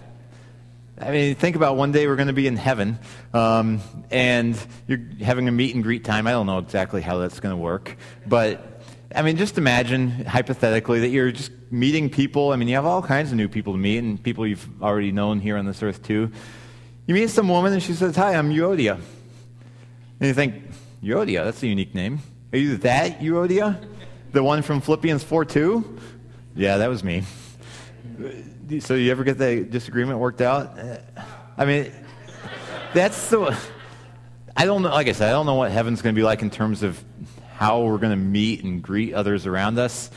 I 0.99 1.11
mean, 1.13 1.35
think 1.35 1.57
about 1.57 1.77
one 1.77 1.93
day 1.93 2.07
we're 2.07 2.17
going 2.17 2.29
to 2.29 2.35
be 2.35 2.47
in 2.47 2.57
heaven, 2.57 2.99
um, 3.33 3.81
and 4.11 4.59
you're 4.87 5.01
having 5.21 5.47
a 5.47 5.53
meet 5.53 5.75
and 5.75 5.85
greet 5.85 6.05
time. 6.05 6.27
I 6.27 6.33
don't 6.33 6.47
know 6.47 6.59
exactly 6.59 7.01
how 7.01 7.19
that's 7.19 7.39
going 7.39 7.53
to 7.55 7.61
work, 7.61 7.97
but 8.27 8.80
I 9.15 9.23
mean, 9.23 9.37
just 9.37 9.59
imagine 9.59 10.25
hypothetically 10.25 11.01
that 11.01 11.09
you're 11.09 11.33
just 11.33 11.51
meeting 11.71 12.11
people. 12.11 12.53
I 12.53 12.57
mean, 12.57 12.69
you 12.69 12.77
have 12.77 12.87
all 12.87 13.03
kinds 13.03 13.33
of 13.33 13.37
new 13.37 13.49
people 13.49 13.73
to 13.73 13.79
meet, 13.79 13.99
and 13.99 14.23
people 14.23 14.47
you've 14.47 14.69
already 14.81 15.11
known 15.11 15.41
here 15.41 15.57
on 15.57 15.67
this 15.67 15.83
earth 15.83 16.03
too. 16.03 16.31
You 17.07 17.15
meet 17.15 17.31
some 17.31 17.49
woman, 17.49 17.73
and 17.73 17.83
she 17.83 17.95
says, 17.95 18.15
"Hi, 18.15 18.37
I'm 18.37 18.51
Euodia," 18.51 18.95
and 18.95 20.29
you 20.29 20.35
think, 20.35 20.63
"Euodia? 21.03 21.45
That's 21.45 21.61
a 21.63 21.67
unique 21.67 21.95
name." 21.95 22.21
Are 22.53 22.59
you 22.59 22.77
that, 22.79 23.21
Euodia? 23.21 23.85
The 24.33 24.43
one 24.43 24.63
from 24.63 24.81
Philippians 24.81 25.25
4 25.25 25.45
2? 25.45 25.99
Yeah, 26.55 26.77
that 26.79 26.89
was 26.89 27.03
me. 27.03 27.25
So 28.81 28.95
you 28.95 29.11
ever 29.11 29.25
get 29.25 29.39
the 29.39 29.65
disagreement 29.65 30.21
worked 30.21 30.41
out? 30.41 30.79
I 31.57 31.65
mean, 31.65 31.93
that's 32.95 33.31
the. 33.31 33.57
I 34.57 34.67
don't 34.67 34.83
know. 34.83 34.91
Like 34.91 35.09
I 35.09 35.13
said, 35.13 35.29
I 35.29 35.33
don't 35.33 35.47
know 35.47 35.55
what 35.55 35.73
heaven's 35.73 36.01
going 36.03 36.15
to 36.15 36.19
be 36.19 36.25
like 36.25 36.43
in 36.43 36.51
terms 36.51 36.83
of 36.85 37.03
how 37.61 37.83
we're 37.83 37.99
going 37.99 38.11
to 38.11 38.17
meet 38.17 38.65
and 38.65 38.83
greet 38.83 39.13
others 39.13 39.45
around 39.45 39.79
us. 39.79 40.11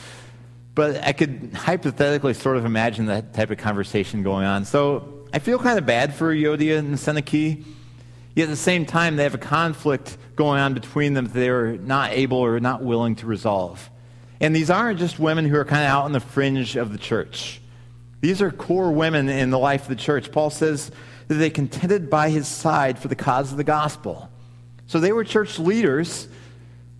But 0.75 1.03
I 1.03 1.12
could 1.12 1.51
hypothetically 1.53 2.33
sort 2.33 2.55
of 2.55 2.63
imagine 2.63 3.07
that 3.07 3.33
type 3.33 3.51
of 3.51 3.57
conversation 3.57 4.23
going 4.23 4.45
on. 4.45 4.63
So 4.63 5.25
I 5.33 5.39
feel 5.39 5.59
kind 5.59 5.77
of 5.77 5.85
bad 5.85 6.15
for 6.15 6.33
Euodia 6.33 6.79
and 6.79 6.95
Syntyche. 6.95 7.65
Yet 8.33 8.45
at 8.45 8.50
the 8.50 8.55
same 8.55 8.85
time, 8.85 9.17
they 9.17 9.23
have 9.23 9.33
a 9.33 9.39
conflict 9.39 10.17
going 10.38 10.62
on 10.62 10.73
between 10.73 11.15
them 11.15 11.25
that 11.25 11.33
they're 11.33 11.73
not 11.73 12.12
able 12.13 12.38
or 12.38 12.62
not 12.62 12.81
willing 12.81 13.17
to 13.17 13.25
resolve. 13.25 13.89
And 14.39 14.55
these 14.55 14.69
aren't 14.69 14.97
just 14.97 15.19
women 15.19 15.43
who 15.43 15.57
are 15.57 15.65
kind 15.65 15.83
of 15.83 15.89
out 15.89 16.05
on 16.05 16.13
the 16.13 16.21
fringe 16.21 16.77
of 16.77 16.93
the 16.93 16.97
church. 16.97 17.59
These 18.21 18.41
are 18.41 18.51
core 18.51 18.93
women 18.93 19.27
in 19.27 19.50
the 19.50 19.59
life 19.59 19.81
of 19.81 19.89
the 19.89 19.95
church. 19.97 20.31
Paul 20.31 20.50
says 20.50 20.91
that 21.27 21.35
they 21.35 21.50
contended 21.50 22.09
by 22.09 22.29
his 22.29 22.47
side 22.47 22.97
for 23.00 23.09
the 23.09 23.15
cause 23.15 23.51
of 23.51 23.57
the 23.57 23.65
gospel. 23.65 24.29
So 24.88 25.01
they 25.01 25.12
were 25.12 25.25
church 25.25 25.59
leaders, 25.59 26.29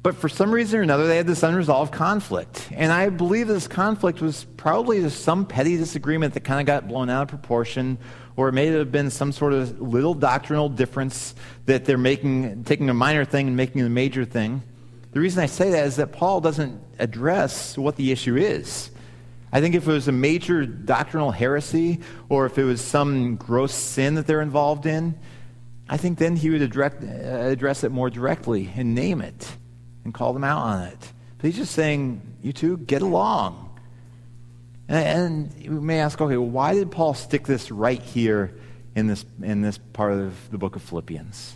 but 0.04 0.18
for 0.18 0.28
some 0.28 0.52
reason 0.52 0.80
or 0.80 0.82
another, 0.84 1.08
they 1.08 1.16
had 1.16 1.28
this 1.28 1.44
unresolved 1.44 1.94
conflict. 1.94 2.68
And 2.74 2.92
I 2.92 3.08
believe 3.08 3.48
this 3.48 3.70
conflict 3.70 4.22
was 4.22 4.44
probably 4.58 5.00
just 5.00 5.24
some 5.24 5.46
petty 5.46 5.78
disagreement 5.78 6.34
that 6.34 6.42
kind 6.42 6.60
of 6.60 6.66
got 6.66 6.90
blown 6.90 7.10
out 7.10 7.22
of 7.22 7.28
proportion, 7.30 7.98
or 8.36 8.50
it 8.50 8.52
may 8.52 8.66
have 8.66 8.92
been 8.92 9.10
some 9.10 9.32
sort 9.32 9.54
of 9.54 9.82
little 9.82 10.14
doctrinal 10.14 10.68
difference 10.68 11.36
that 11.68 11.86
they're 11.86 11.98
making, 11.98 12.66
taking 12.66 12.90
a 12.90 12.94
minor 12.94 13.24
thing 13.24 13.48
and 13.48 13.56
making 13.56 13.80
it 13.80 13.86
a 13.86 13.90
major 13.90 14.26
thing. 14.26 14.62
The 15.14 15.22
reason 15.22 15.42
I 15.42 15.46
say 15.46 15.70
that 15.70 15.86
is 15.86 15.96
that 15.96 16.12
Paul 16.12 16.42
doesn't 16.42 16.82
address 17.00 17.78
what 17.78 17.96
the 17.96 18.12
issue 18.12 18.36
is. 18.36 18.92
I 19.54 19.62
think 19.62 19.74
if 19.74 19.88
it 19.88 19.92
was 19.92 20.10
a 20.10 20.12
major 20.12 20.66
doctrinal 20.66 21.32
heresy 21.32 22.02
or 22.28 22.46
if 22.46 22.58
it 22.58 22.66
was 22.66 22.82
some 22.82 23.38
gross 23.38 23.74
sin 23.74 24.16
that 24.16 24.28
they're 24.28 24.42
involved 24.42 24.86
in, 24.86 25.18
I 25.88 25.96
think 25.96 26.18
then 26.18 26.36
he 26.36 26.50
would 26.50 26.62
uh, 26.62 26.90
address 27.06 27.86
it 27.86 27.92
more 27.92 28.10
directly 28.10 28.70
and 28.76 28.94
name 28.96 29.22
it 29.22 29.56
and 30.04 30.14
call 30.14 30.34
them 30.34 30.44
out 30.44 30.62
on 30.62 30.84
it. 30.84 31.14
But 31.38 31.48
he's 31.48 31.58
just 31.58 31.74
saying, 31.74 32.22
you 32.42 32.54
two, 32.54 32.78
get 32.78 33.02
along. 33.02 33.80
And, 34.88 35.54
and 35.58 35.82
may 35.82 36.00
ask, 36.00 36.20
okay, 36.20 36.38
well, 36.38 36.50
why 36.50 36.74
did 36.74 36.92
Paul 36.92 37.14
stick 37.14 37.46
this 37.46 37.72
right 37.72 38.02
here 38.02 38.54
in 38.96 39.08
this, 39.08 39.26
in 39.42 39.62
this 39.62 39.78
part 39.78 40.14
of 40.14 40.50
the 40.52 40.58
book 40.58 40.76
of 40.76 40.82
Philippians? 40.82 41.56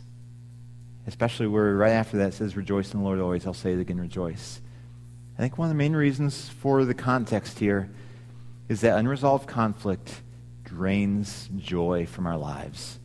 Especially 1.08 1.48
where 1.48 1.76
right 1.76 1.92
after 1.92 2.18
that 2.18 2.34
says, 2.34 2.58
rejoice 2.58 2.94
in 2.94 3.00
the 3.00 3.06
Lord 3.06 3.20
always. 3.20 3.46
I'll 3.46 3.54
say 3.54 3.74
it 3.74 3.80
again, 3.80 4.00
rejoice. 4.00 4.62
I 5.38 5.42
think 5.42 5.58
one 5.58 5.68
of 5.68 5.70
the 5.70 5.78
main 5.78 5.96
reasons 5.96 6.50
for 6.50 6.84
the 6.84 6.94
context 6.94 7.60
here 7.60 7.90
is 8.70 8.82
that 8.82 8.98
unresolved 8.98 9.48
conflict 9.48 10.22
drains 10.64 11.50
joy 11.56 12.06
from 12.06 12.28
our 12.28 12.38
lives. 12.38 13.00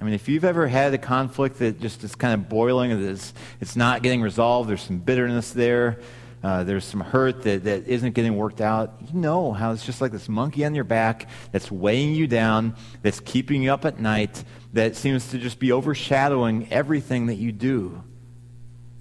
I 0.00 0.04
mean, 0.04 0.14
if 0.14 0.28
you've 0.28 0.44
ever 0.44 0.68
had 0.68 0.92
a 0.92 0.98
conflict 0.98 1.58
that 1.60 1.80
just 1.80 2.04
is 2.04 2.14
kind 2.14 2.34
of 2.34 2.48
boiling, 2.48 2.90
it's, 2.90 3.32
it's 3.60 3.76
not 3.76 4.02
getting 4.02 4.20
resolved, 4.20 4.68
there's 4.68 4.82
some 4.82 4.98
bitterness 4.98 5.52
there, 5.52 6.00
uh, 6.42 6.64
there's 6.64 6.84
some 6.84 7.00
hurt 7.00 7.42
that, 7.44 7.64
that 7.64 7.88
isn't 7.88 8.12
getting 8.12 8.36
worked 8.36 8.60
out, 8.60 8.94
you 9.08 9.18
know 9.18 9.52
how 9.52 9.72
it's 9.72 9.86
just 9.86 10.00
like 10.00 10.12
this 10.12 10.28
monkey 10.28 10.64
on 10.64 10.74
your 10.74 10.84
back 10.84 11.28
that's 11.50 11.70
weighing 11.70 12.14
you 12.14 12.26
down, 12.26 12.76
that's 13.02 13.20
keeping 13.20 13.62
you 13.62 13.72
up 13.72 13.86
at 13.86 13.98
night, 13.98 14.44
that 14.74 14.96
seems 14.96 15.30
to 15.30 15.38
just 15.38 15.58
be 15.58 15.72
overshadowing 15.72 16.70
everything 16.70 17.26
that 17.26 17.36
you 17.36 17.50
do. 17.50 18.02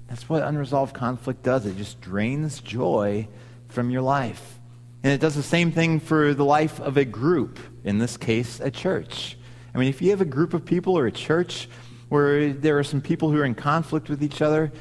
That's 0.08 0.30
what 0.30 0.44
unresolved 0.44 0.94
conflict 0.94 1.44
does. 1.44 1.66
It 1.66 1.75
just 1.78 2.00
drains 2.00 2.62
joy 2.62 3.28
from 3.68 3.90
your 3.90 4.02
life. 4.02 4.60
And 5.04 5.12
it 5.12 5.20
does 5.20 5.36
the 5.36 5.44
same 5.44 5.72
thing 5.72 6.00
for 6.00 6.34
the 6.34 6.46
life 6.46 6.79
of 6.79 6.96
a 6.96 7.05
group, 7.05 7.60
in 7.84 8.00
this 8.00 8.16
case, 8.16 8.60
a 8.60 8.72
church. 8.72 9.38
I 9.75 9.77
mean, 9.77 9.90
if 9.90 10.01
you 10.01 10.11
have 10.11 10.22
a 10.22 10.25
group 10.25 10.53
of 10.53 10.64
people 10.64 10.98
or 10.98 11.05
a 11.05 11.11
church 11.11 11.68
where 12.07 12.53
there 12.53 12.79
are 12.79 12.83
some 12.83 13.01
people 13.01 13.29
who 13.29 13.40
are 13.42 13.44
in 13.44 13.55
conflict 13.55 14.07
with 14.07 14.24
each 14.24 14.42
other, 14.42 14.64
it 14.64 14.72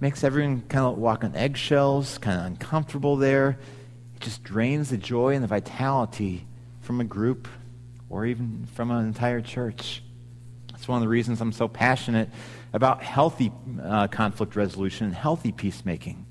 makes 0.00 0.22
everyone 0.22 0.62
kind 0.68 0.86
of 0.86 0.96
walk 0.96 1.24
on 1.24 1.34
eggshells, 1.34 2.18
kind 2.18 2.38
of 2.38 2.46
uncomfortable 2.46 3.16
there. 3.16 3.58
It 4.14 4.20
just 4.20 4.44
drains 4.44 4.90
the 4.90 4.96
joy 4.96 5.34
and 5.34 5.42
the 5.42 5.48
vitality 5.48 6.46
from 6.82 7.00
a 7.00 7.04
group 7.04 7.48
or 8.08 8.26
even 8.26 8.68
from 8.74 8.92
an 8.92 9.04
entire 9.04 9.40
church. 9.40 10.04
That's 10.70 10.86
one 10.86 10.98
of 10.98 11.02
the 11.02 11.08
reasons 11.08 11.40
I'm 11.40 11.50
so 11.50 11.66
passionate 11.66 12.28
about 12.72 13.02
healthy 13.02 13.50
uh, 13.82 14.06
conflict 14.06 14.54
resolution 14.54 15.06
and 15.06 15.16
healthy 15.16 15.50
peacemaking. 15.50 16.26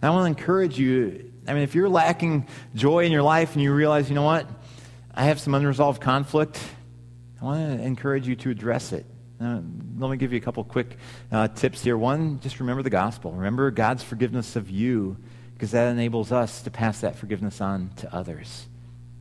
And 0.00 0.10
I 0.10 0.14
want 0.14 0.34
to 0.34 0.40
encourage 0.40 0.78
you. 0.78 1.30
I 1.46 1.52
mean, 1.52 1.62
if 1.62 1.74
you're 1.74 1.90
lacking 1.90 2.46
joy 2.74 3.04
in 3.04 3.12
your 3.12 3.22
life 3.22 3.52
and 3.52 3.62
you 3.62 3.74
realize, 3.74 4.08
you 4.08 4.14
know 4.14 4.22
what, 4.22 4.46
I 5.14 5.24
have 5.24 5.38
some 5.38 5.54
unresolved 5.54 6.00
conflict, 6.00 6.58
I 7.40 7.44
want 7.44 7.78
to 7.78 7.84
encourage 7.84 8.28
you 8.28 8.36
to 8.36 8.50
address 8.50 8.92
it. 8.92 9.06
Uh, 9.40 9.60
let 9.98 10.10
me 10.10 10.16
give 10.16 10.32
you 10.32 10.38
a 10.38 10.42
couple 10.42 10.62
quick 10.64 10.98
uh, 11.32 11.48
tips 11.48 11.82
here. 11.82 11.96
One, 11.96 12.40
just 12.40 12.60
remember 12.60 12.82
the 12.82 12.90
gospel. 12.90 13.32
Remember 13.32 13.70
God's 13.70 14.02
forgiveness 14.02 14.56
of 14.56 14.68
you, 14.68 15.16
because 15.54 15.70
that 15.70 15.90
enables 15.90 16.32
us 16.32 16.62
to 16.62 16.70
pass 16.70 17.00
that 17.00 17.16
forgiveness 17.16 17.60
on 17.60 17.90
to 17.96 18.14
others. 18.14 18.66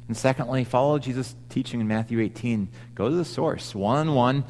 And 0.07 0.17
secondly, 0.17 0.63
follow 0.63 0.99
Jesus' 0.99 1.35
teaching 1.49 1.79
in 1.79 1.87
Matthew 1.87 2.19
18. 2.19 2.67
Go 2.95 3.09
to 3.09 3.15
the 3.15 3.25
source, 3.25 3.73
one 3.73 4.07
on 4.07 4.15
one 4.15 4.43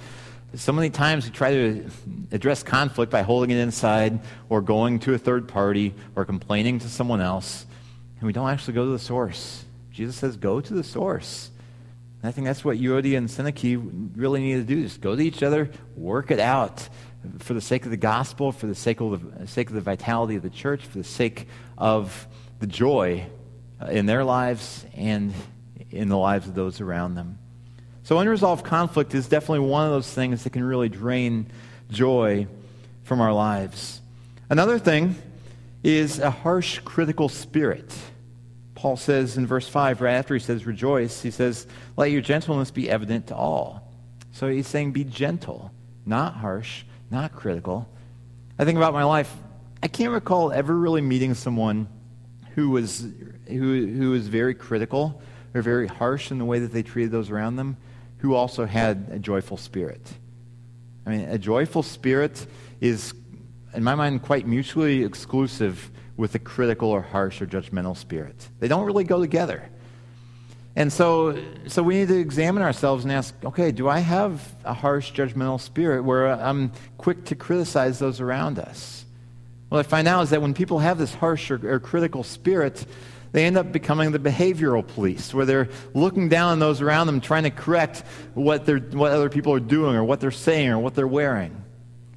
so 0.55 0.71
many 0.71 0.89
times 0.89 1.25
we 1.25 1.31
try 1.31 1.51
to 1.51 1.89
address 2.31 2.63
conflict 2.63 3.11
by 3.11 3.21
holding 3.21 3.51
it 3.51 3.57
inside 3.57 4.19
or 4.49 4.61
going 4.61 4.99
to 4.99 5.13
a 5.13 5.17
third 5.17 5.47
party 5.47 5.93
or 6.15 6.25
complaining 6.25 6.79
to 6.79 6.89
someone 6.89 7.21
else, 7.21 7.65
and 8.19 8.25
we 8.25 8.33
don't 8.33 8.49
actually 8.49 8.73
go 8.73 8.85
to 8.85 8.91
the 8.91 8.99
source. 8.99 9.63
Jesus 9.91 10.15
says, 10.15 10.37
go 10.37 10.59
to 10.59 10.73
the 10.73 10.83
source. 10.83 11.51
And 12.21 12.29
I 12.29 12.31
think 12.31 12.47
that's 12.47 12.65
what 12.65 12.77
Euodia 12.77 13.17
and 13.17 13.29
Syntyche 13.29 14.11
really 14.15 14.41
need 14.41 14.55
to 14.55 14.63
do. 14.63 14.83
Just 14.83 15.01
go 15.01 15.15
to 15.15 15.21
each 15.21 15.41
other, 15.41 15.69
work 15.95 16.31
it 16.31 16.39
out 16.39 16.87
for 17.39 17.53
the 17.53 17.61
sake 17.61 17.85
of 17.85 17.91
the 17.91 17.97
gospel, 17.97 18.51
for 18.51 18.67
the 18.67 18.75
sake 18.75 19.01
of 19.01 19.39
the, 19.39 19.47
sake 19.47 19.69
of 19.69 19.75
the 19.75 19.81
vitality 19.81 20.35
of 20.35 20.43
the 20.43 20.49
church, 20.49 20.85
for 20.85 20.97
the 20.97 21.03
sake 21.03 21.47
of 21.77 22.27
the 22.59 22.67
joy 22.67 23.25
uh, 23.81 23.85
in 23.85 24.05
their 24.05 24.23
lives 24.23 24.85
and 24.95 25.33
in 25.91 26.09
the 26.09 26.17
lives 26.17 26.47
of 26.47 26.55
those 26.55 26.81
around 26.81 27.15
them. 27.15 27.39
So, 28.03 28.17
unresolved 28.19 28.65
conflict 28.65 29.13
is 29.13 29.27
definitely 29.27 29.67
one 29.67 29.85
of 29.85 29.91
those 29.91 30.11
things 30.11 30.43
that 30.43 30.51
can 30.51 30.63
really 30.63 30.89
drain 30.89 31.47
joy 31.89 32.47
from 33.03 33.21
our 33.21 33.33
lives. 33.33 34.01
Another 34.49 34.79
thing 34.79 35.15
is 35.83 36.19
a 36.19 36.31
harsh, 36.31 36.79
critical 36.79 37.29
spirit. 37.29 37.93
Paul 38.79 38.95
says 38.95 39.35
in 39.35 39.45
verse 39.45 39.67
5, 39.67 39.99
right 39.99 40.13
after 40.13 40.33
he 40.33 40.39
says 40.39 40.65
rejoice, 40.65 41.21
he 41.21 41.31
says, 41.31 41.67
let 41.97 42.11
your 42.11 42.21
gentleness 42.21 42.71
be 42.71 42.89
evident 42.89 43.27
to 43.27 43.35
all. 43.35 43.91
So 44.31 44.47
he's 44.47 44.67
saying 44.67 44.93
be 44.93 45.03
gentle, 45.03 45.73
not 46.05 46.35
harsh, 46.35 46.85
not 47.11 47.35
critical. 47.35 47.89
I 48.57 48.63
think 48.63 48.77
about 48.77 48.93
my 48.93 49.03
life. 49.03 49.35
I 49.83 49.89
can't 49.89 50.13
recall 50.13 50.53
ever 50.53 50.73
really 50.73 51.01
meeting 51.01 51.33
someone 51.33 51.89
who 52.55 52.69
was, 52.69 53.05
who, 53.49 53.85
who 53.85 54.11
was 54.11 54.29
very 54.29 54.53
critical 54.53 55.21
or 55.53 55.61
very 55.61 55.87
harsh 55.87 56.31
in 56.31 56.37
the 56.37 56.45
way 56.45 56.59
that 56.59 56.71
they 56.71 56.81
treated 56.81 57.11
those 57.11 57.29
around 57.29 57.57
them 57.57 57.75
who 58.19 58.33
also 58.33 58.65
had 58.65 59.09
a 59.11 59.19
joyful 59.19 59.57
spirit. 59.57 59.99
I 61.05 61.09
mean, 61.09 61.27
a 61.27 61.37
joyful 61.37 61.83
spirit 61.83 62.47
is, 62.79 63.13
in 63.73 63.83
my 63.83 63.95
mind, 63.95 64.21
quite 64.21 64.47
mutually 64.47 65.03
exclusive 65.03 65.91
with 66.19 66.35
a 66.35 66.39
critical 66.39 66.89
or 66.89 67.01
harsh 67.01 67.41
or 67.41 67.47
judgmental 67.47 67.95
spirit. 67.95 68.49
They 68.59 68.67
don't 68.67 68.85
really 68.85 69.05
go 69.05 69.21
together. 69.21 69.69
And 70.75 70.91
so, 70.91 71.41
so 71.67 71.81
we 71.81 71.95
need 71.95 72.09
to 72.09 72.19
examine 72.19 72.61
ourselves 72.61 73.05
and 73.05 73.13
ask, 73.13 73.33
okay, 73.45 73.71
do 73.71 73.87
I 73.87 73.99
have 73.99 74.53
a 74.65 74.73
harsh, 74.73 75.13
judgmental 75.13 75.61
spirit 75.61 76.03
where 76.03 76.27
I'm 76.27 76.73
quick 76.97 77.23
to 77.25 77.35
criticize 77.35 77.99
those 77.99 78.19
around 78.19 78.59
us? 78.59 79.05
What 79.69 79.79
I 79.79 79.83
find 79.83 80.09
out 80.09 80.23
is 80.23 80.31
that 80.31 80.41
when 80.41 80.53
people 80.53 80.79
have 80.79 80.97
this 80.97 81.15
harsh 81.15 81.51
or, 81.51 81.75
or 81.75 81.79
critical 81.79 82.23
spirit, 82.23 82.85
they 83.31 83.45
end 83.45 83.57
up 83.57 83.71
becoming 83.71 84.11
the 84.11 84.19
behavioral 84.19 84.85
police, 84.85 85.33
where 85.33 85.45
they're 85.45 85.69
looking 85.93 86.27
down 86.27 86.51
on 86.51 86.59
those 86.59 86.81
around 86.81 87.07
them, 87.07 87.21
trying 87.21 87.43
to 87.43 87.49
correct 87.49 88.03
what, 88.33 88.65
they're, 88.65 88.79
what 88.79 89.13
other 89.13 89.29
people 89.29 89.53
are 89.53 89.59
doing 89.61 89.95
or 89.95 90.03
what 90.03 90.19
they're 90.19 90.31
saying 90.31 90.69
or 90.69 90.79
what 90.79 90.95
they're 90.95 91.07
wearing. 91.07 91.63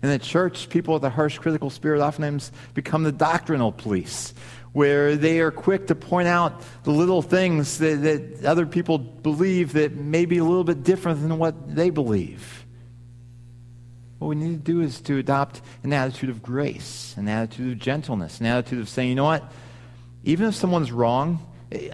In 0.02 0.08
the 0.08 0.18
church, 0.18 0.68
people 0.68 0.94
with 0.94 1.04
a 1.04 1.10
harsh 1.10 1.38
critical 1.38 1.70
spirit 1.70 2.00
oftentimes 2.00 2.50
become 2.74 3.04
the 3.04 3.12
doctrinal 3.12 3.70
police, 3.70 4.34
where 4.72 5.16
they 5.16 5.40
are 5.40 5.50
quick 5.50 5.86
to 5.86 5.94
point 5.94 6.26
out 6.28 6.60
the 6.82 6.90
little 6.90 7.22
things 7.22 7.78
that, 7.78 8.02
that 8.02 8.44
other 8.44 8.66
people 8.66 8.98
believe 8.98 9.74
that 9.74 9.94
may 9.94 10.24
be 10.24 10.38
a 10.38 10.44
little 10.44 10.64
bit 10.64 10.82
different 10.82 11.22
than 11.22 11.38
what 11.38 11.74
they 11.74 11.90
believe. 11.90 12.66
What 14.18 14.28
we 14.28 14.34
need 14.34 14.64
to 14.64 14.72
do 14.72 14.80
is 14.80 15.00
to 15.02 15.18
adopt 15.18 15.62
an 15.82 15.92
attitude 15.92 16.30
of 16.30 16.42
grace, 16.42 17.14
an 17.16 17.28
attitude 17.28 17.72
of 17.72 17.78
gentleness, 17.78 18.40
an 18.40 18.46
attitude 18.46 18.80
of 18.80 18.88
saying, 18.88 19.08
you 19.08 19.14
know 19.14 19.24
what? 19.24 19.52
even 20.24 20.46
if 20.48 20.54
someone's 20.54 20.92
wrong, 20.92 21.46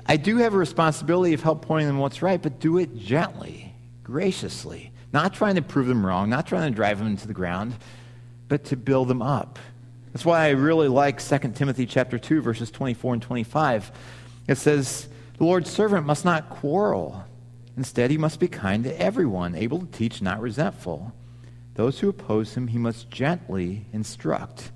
I 0.07 0.17
do 0.17 0.39
have 0.39 0.55
a 0.55 0.59
responsibility 0.59 1.35
of 1.35 1.43
help 1.43 1.63
pointing 1.63 1.87
them 1.87 1.99
what's 1.99 2.21
right, 2.21 2.41
but 2.41 2.59
do 2.59 2.79
it 2.79 2.97
gently, 2.97 3.75
graciously, 4.03 4.93
not 5.13 5.35
trying 5.35 5.55
to 5.55 5.63
prove 5.63 5.87
them 5.87 6.05
wrong, 6.05 6.29
not 6.29 6.47
trying 6.47 6.71
to 6.71 6.75
drive 6.75 6.99
them 6.99 7.07
into 7.07 7.27
the 7.27 7.35
ground, 7.35 7.75
but 8.49 8.65
to 8.65 8.77
build 8.77 9.09
them 9.09 9.23
up, 9.23 9.59
That's 10.13 10.25
why 10.25 10.47
I 10.47 10.51
really 10.51 10.89
like 10.89 11.21
2 11.21 11.55
Timothy 11.55 11.87
chapter 11.87 12.19
2 12.19 12.41
verses 12.41 12.71
24 12.71 13.15
and 13.15 13.23
25. 13.23 13.93
It 14.49 14.57
says, 14.57 15.09
"The 15.37 15.45
Lord's 15.45 15.71
servant 15.71 16.07
must 16.07 16.25
not 16.25 16.49
quarrel. 16.49 17.25
Instead, 17.77 18.11
he 18.11 18.19
must 18.19 18.41
be 18.41 18.49
kind 18.49 18.85
to 18.85 19.01
everyone, 19.01 19.55
able 19.55 19.81
to 19.81 19.87
teach, 19.87 20.21
not 20.21 20.41
resentful. 20.41 21.13
Those 21.75 22.01
who 22.01 22.09
oppose 22.09 22.55
him 22.55 22.69
he 22.69 22.79
must 22.79 23.11
gently 23.11 23.87
instruct, 23.93 24.73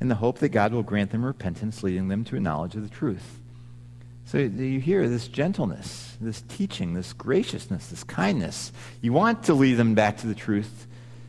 in 0.00 0.08
the 0.08 0.16
hope 0.16 0.38
that 0.38 0.50
God 0.50 0.72
will 0.72 0.84
grant 0.84 1.10
them 1.10 1.24
repentance, 1.24 1.82
leading 1.82 2.08
them 2.08 2.22
to 2.24 2.36
a 2.36 2.40
knowledge 2.40 2.76
of 2.76 2.82
the 2.82 2.88
truth." 2.88 3.40
So 4.26 4.46
do 4.46 4.62
you 4.62 4.78
hear 4.78 5.08
this 5.08 5.26
gentleness, 5.26 6.18
this 6.20 6.42
teaching, 6.42 6.92
this 6.92 7.14
graciousness, 7.14 7.88
this 7.88 8.04
kindness. 8.04 8.70
You 9.00 9.14
want 9.14 9.44
to 9.44 9.54
lead 9.54 9.74
them 9.74 9.94
back 9.94 10.18
to 10.18 10.26
the 10.26 10.34
truth, 10.34 10.86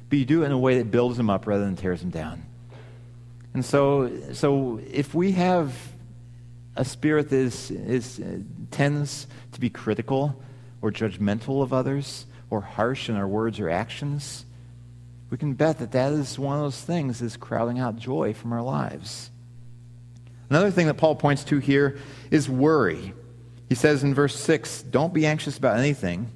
but 0.10 0.18
you 0.18 0.26
do 0.26 0.44
it 0.44 0.48
in 0.48 0.52
a 0.52 0.58
way 0.58 0.80
that 0.80 0.92
builds 0.92 1.18
them 1.18 1.30
up 1.30 1.48
rather 1.48 1.64
than 1.64 1.76
tears 1.76 2.02
them 2.02 2.10
down. 2.10 2.44
And 3.54 3.64
so, 3.64 4.12
so 4.34 4.80
if 4.92 5.14
we 5.14 5.34
have 5.34 5.74
a 6.76 6.86
spirit 6.86 7.30
that 7.30 7.36
is, 7.36 7.72
is, 7.72 8.20
uh, 8.20 8.40
tends 8.72 9.28
to 9.52 9.60
be 9.60 9.70
critical 9.70 10.40
or 10.82 10.92
judgmental 10.92 11.62
of 11.62 11.74
others 11.74 12.26
or 12.50 12.62
harsh 12.62 13.10
in 13.10 13.16
our 13.16 13.28
words 13.28 13.60
or 13.60 13.70
actions, 13.70 14.46
we 15.30 15.38
can 15.38 15.54
bet 15.54 15.80
that 15.80 15.92
that 15.92 16.14
is 16.14 16.40
one 16.40 16.56
of 16.56 16.64
those 16.64 16.82
things 16.82 17.20
that's 17.20 17.38
crowding 17.38 17.80
out 17.80 17.98
joy 17.98 18.34
from 18.34 18.54
our 18.54 18.62
lives. 18.62 19.30
Another 20.50 20.72
thing 20.72 20.88
that 20.88 20.96
Paul 20.96 21.16
points 21.16 21.44
to 21.46 21.60
here 21.60 22.00
is 22.32 22.50
worry. 22.50 23.14
He 23.68 23.76
says 23.76 24.04
in 24.04 24.16
verse 24.16 24.36
6 24.36 24.84
Don't 24.84 25.14
be 25.14 25.28
anxious 25.28 25.58
about 25.58 25.78
anything, 25.78 26.32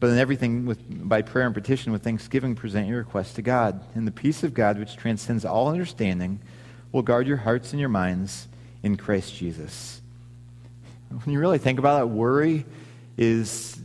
but 0.00 0.08
in 0.08 0.18
everything, 0.18 0.64
with, 0.64 0.80
by 0.88 1.20
prayer 1.20 1.44
and 1.44 1.54
petition, 1.54 1.92
with 1.92 2.02
thanksgiving, 2.02 2.54
present 2.54 2.88
your 2.88 2.98
requests 2.98 3.34
to 3.34 3.42
God. 3.42 3.84
And 3.94 4.06
the 4.06 4.12
peace 4.12 4.42
of 4.42 4.54
God, 4.54 4.78
which 4.78 4.96
transcends 4.96 5.44
all 5.44 5.68
understanding, 5.68 6.40
will 6.90 7.02
guard 7.02 7.26
your 7.26 7.36
hearts 7.36 7.72
and 7.72 7.80
your 7.80 7.90
minds 7.90 8.48
in 8.82 8.96
Christ 8.96 9.34
Jesus. 9.36 10.00
When 11.10 11.34
you 11.34 11.38
really 11.38 11.58
think 11.58 11.78
about 11.78 12.00
it, 12.02 12.06
worry 12.06 12.64
is 13.18 13.78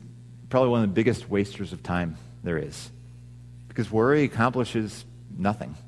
probably 0.49 0.69
one 0.69 0.84
of 0.84 0.89
the 0.89 0.93
biggest 0.93 1.30
wasters 1.30 1.73
of 1.73 1.84
time 1.84 2.17
there 2.43 2.58
is. 2.58 2.89
Because 3.67 3.91
worry 3.91 4.23
accomplishes 4.23 5.06
nothing. 5.38 5.75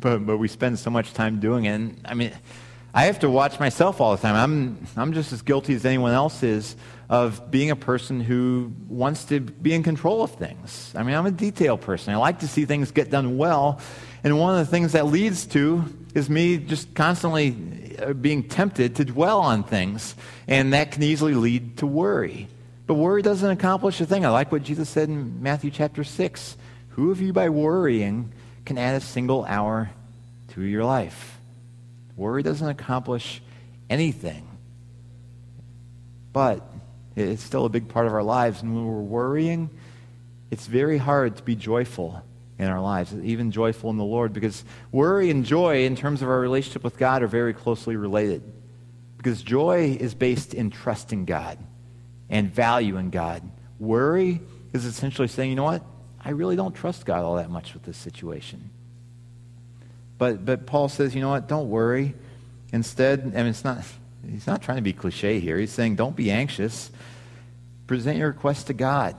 But, 0.00 0.26
but 0.26 0.38
we 0.38 0.48
spend 0.48 0.80
so 0.80 0.90
much 0.90 1.12
time 1.12 1.38
doing 1.38 1.66
it. 1.66 1.74
And 1.74 2.00
I 2.04 2.14
mean, 2.14 2.32
I 2.92 3.04
have 3.04 3.20
to 3.20 3.30
watch 3.30 3.60
myself 3.60 4.00
all 4.00 4.16
the 4.16 4.20
time. 4.20 4.34
I'm, 4.34 4.86
I'm 4.96 5.12
just 5.12 5.32
as 5.32 5.42
guilty 5.42 5.74
as 5.74 5.84
anyone 5.84 6.12
else 6.12 6.42
is 6.42 6.74
of 7.12 7.50
being 7.50 7.70
a 7.70 7.76
person 7.76 8.22
who 8.22 8.72
wants 8.88 9.26
to 9.26 9.38
be 9.38 9.74
in 9.74 9.82
control 9.82 10.22
of 10.22 10.30
things. 10.30 10.94
I 10.96 11.02
mean, 11.02 11.14
I'm 11.14 11.26
a 11.26 11.30
detail 11.30 11.76
person. 11.76 12.14
I 12.14 12.16
like 12.16 12.38
to 12.38 12.48
see 12.48 12.64
things 12.64 12.90
get 12.90 13.10
done 13.10 13.36
well. 13.36 13.82
And 14.24 14.40
one 14.40 14.58
of 14.58 14.64
the 14.64 14.70
things 14.70 14.92
that 14.92 15.04
leads 15.04 15.44
to 15.48 15.84
is 16.14 16.30
me 16.30 16.56
just 16.56 16.94
constantly 16.94 17.98
uh, 17.98 18.14
being 18.14 18.48
tempted 18.48 18.96
to 18.96 19.04
dwell 19.04 19.40
on 19.40 19.62
things. 19.62 20.14
And 20.48 20.72
that 20.72 20.92
can 20.92 21.02
easily 21.02 21.34
lead 21.34 21.76
to 21.78 21.86
worry. 21.86 22.48
But 22.86 22.94
worry 22.94 23.20
doesn't 23.20 23.50
accomplish 23.50 24.00
a 24.00 24.06
thing. 24.06 24.24
I 24.24 24.30
like 24.30 24.50
what 24.50 24.62
Jesus 24.62 24.88
said 24.88 25.10
in 25.10 25.42
Matthew 25.42 25.70
chapter 25.70 26.04
6. 26.04 26.56
Who 26.92 27.10
of 27.10 27.20
you 27.20 27.34
by 27.34 27.50
worrying 27.50 28.32
can 28.64 28.78
add 28.78 28.94
a 28.94 29.04
single 29.04 29.44
hour 29.44 29.90
to 30.52 30.62
your 30.62 30.84
life? 30.84 31.38
Worry 32.16 32.42
doesn't 32.42 32.66
accomplish 32.66 33.42
anything. 33.90 34.48
But 36.32 36.71
it's 37.16 37.42
still 37.42 37.64
a 37.64 37.68
big 37.68 37.88
part 37.88 38.06
of 38.06 38.14
our 38.14 38.22
lives. 38.22 38.62
And 38.62 38.74
when 38.74 38.86
we're 38.86 39.00
worrying, 39.00 39.70
it's 40.50 40.66
very 40.66 40.98
hard 40.98 41.36
to 41.36 41.42
be 41.42 41.54
joyful 41.54 42.22
in 42.58 42.68
our 42.68 42.80
lives, 42.80 43.14
even 43.14 43.50
joyful 43.50 43.90
in 43.90 43.96
the 43.96 44.04
Lord, 44.04 44.32
because 44.32 44.64
worry 44.92 45.30
and 45.30 45.44
joy, 45.44 45.84
in 45.84 45.96
terms 45.96 46.22
of 46.22 46.28
our 46.28 46.38
relationship 46.38 46.84
with 46.84 46.96
God, 46.96 47.22
are 47.22 47.26
very 47.26 47.54
closely 47.54 47.96
related. 47.96 48.42
Because 49.16 49.42
joy 49.42 49.96
is 49.98 50.14
based 50.14 50.54
in 50.54 50.70
trusting 50.70 51.24
God 51.24 51.58
and 52.28 52.52
value 52.52 52.96
in 52.96 53.10
God. 53.10 53.42
Worry 53.78 54.40
is 54.72 54.84
essentially 54.84 55.28
saying, 55.28 55.50
you 55.50 55.56
know 55.56 55.64
what? 55.64 55.84
I 56.24 56.30
really 56.30 56.56
don't 56.56 56.74
trust 56.74 57.04
God 57.04 57.24
all 57.24 57.36
that 57.36 57.50
much 57.50 57.74
with 57.74 57.82
this 57.82 57.96
situation. 57.96 58.70
But, 60.18 60.44
but 60.44 60.66
Paul 60.66 60.88
says, 60.88 61.14
you 61.14 61.20
know 61.20 61.30
what? 61.30 61.48
Don't 61.48 61.68
worry. 61.68 62.14
Instead, 62.72 63.20
I 63.20 63.38
mean, 63.38 63.46
it's 63.46 63.64
not, 63.64 63.84
he's 64.28 64.46
not 64.46 64.62
trying 64.62 64.76
to 64.76 64.82
be 64.82 64.92
cliche 64.92 65.40
here. 65.40 65.58
He's 65.58 65.72
saying, 65.72 65.96
don't 65.96 66.16
be 66.16 66.30
anxious. 66.30 66.90
Present 67.86 68.18
your 68.18 68.28
requests 68.28 68.64
to 68.64 68.74
God 68.74 69.16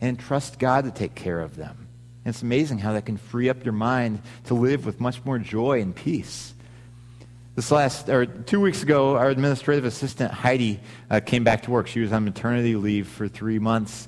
and 0.00 0.18
trust 0.18 0.58
God 0.58 0.84
to 0.84 0.90
take 0.90 1.14
care 1.14 1.40
of 1.40 1.56
them. 1.56 1.88
And 2.24 2.34
it's 2.34 2.42
amazing 2.42 2.78
how 2.78 2.92
that 2.92 3.06
can 3.06 3.16
free 3.16 3.48
up 3.48 3.64
your 3.64 3.72
mind 3.72 4.20
to 4.44 4.54
live 4.54 4.84
with 4.84 5.00
much 5.00 5.24
more 5.24 5.38
joy 5.38 5.80
and 5.80 5.94
peace. 5.94 6.52
This 7.56 7.70
last, 7.72 8.08
or 8.08 8.26
two 8.26 8.60
weeks 8.60 8.84
ago, 8.84 9.16
our 9.16 9.30
administrative 9.30 9.84
assistant, 9.84 10.30
Heidi, 10.30 10.78
uh, 11.10 11.20
came 11.20 11.42
back 11.42 11.62
to 11.62 11.72
work. 11.72 11.88
She 11.88 12.00
was 12.00 12.12
on 12.12 12.24
maternity 12.24 12.76
leave 12.76 13.08
for 13.08 13.26
three 13.26 13.58
months. 13.58 14.06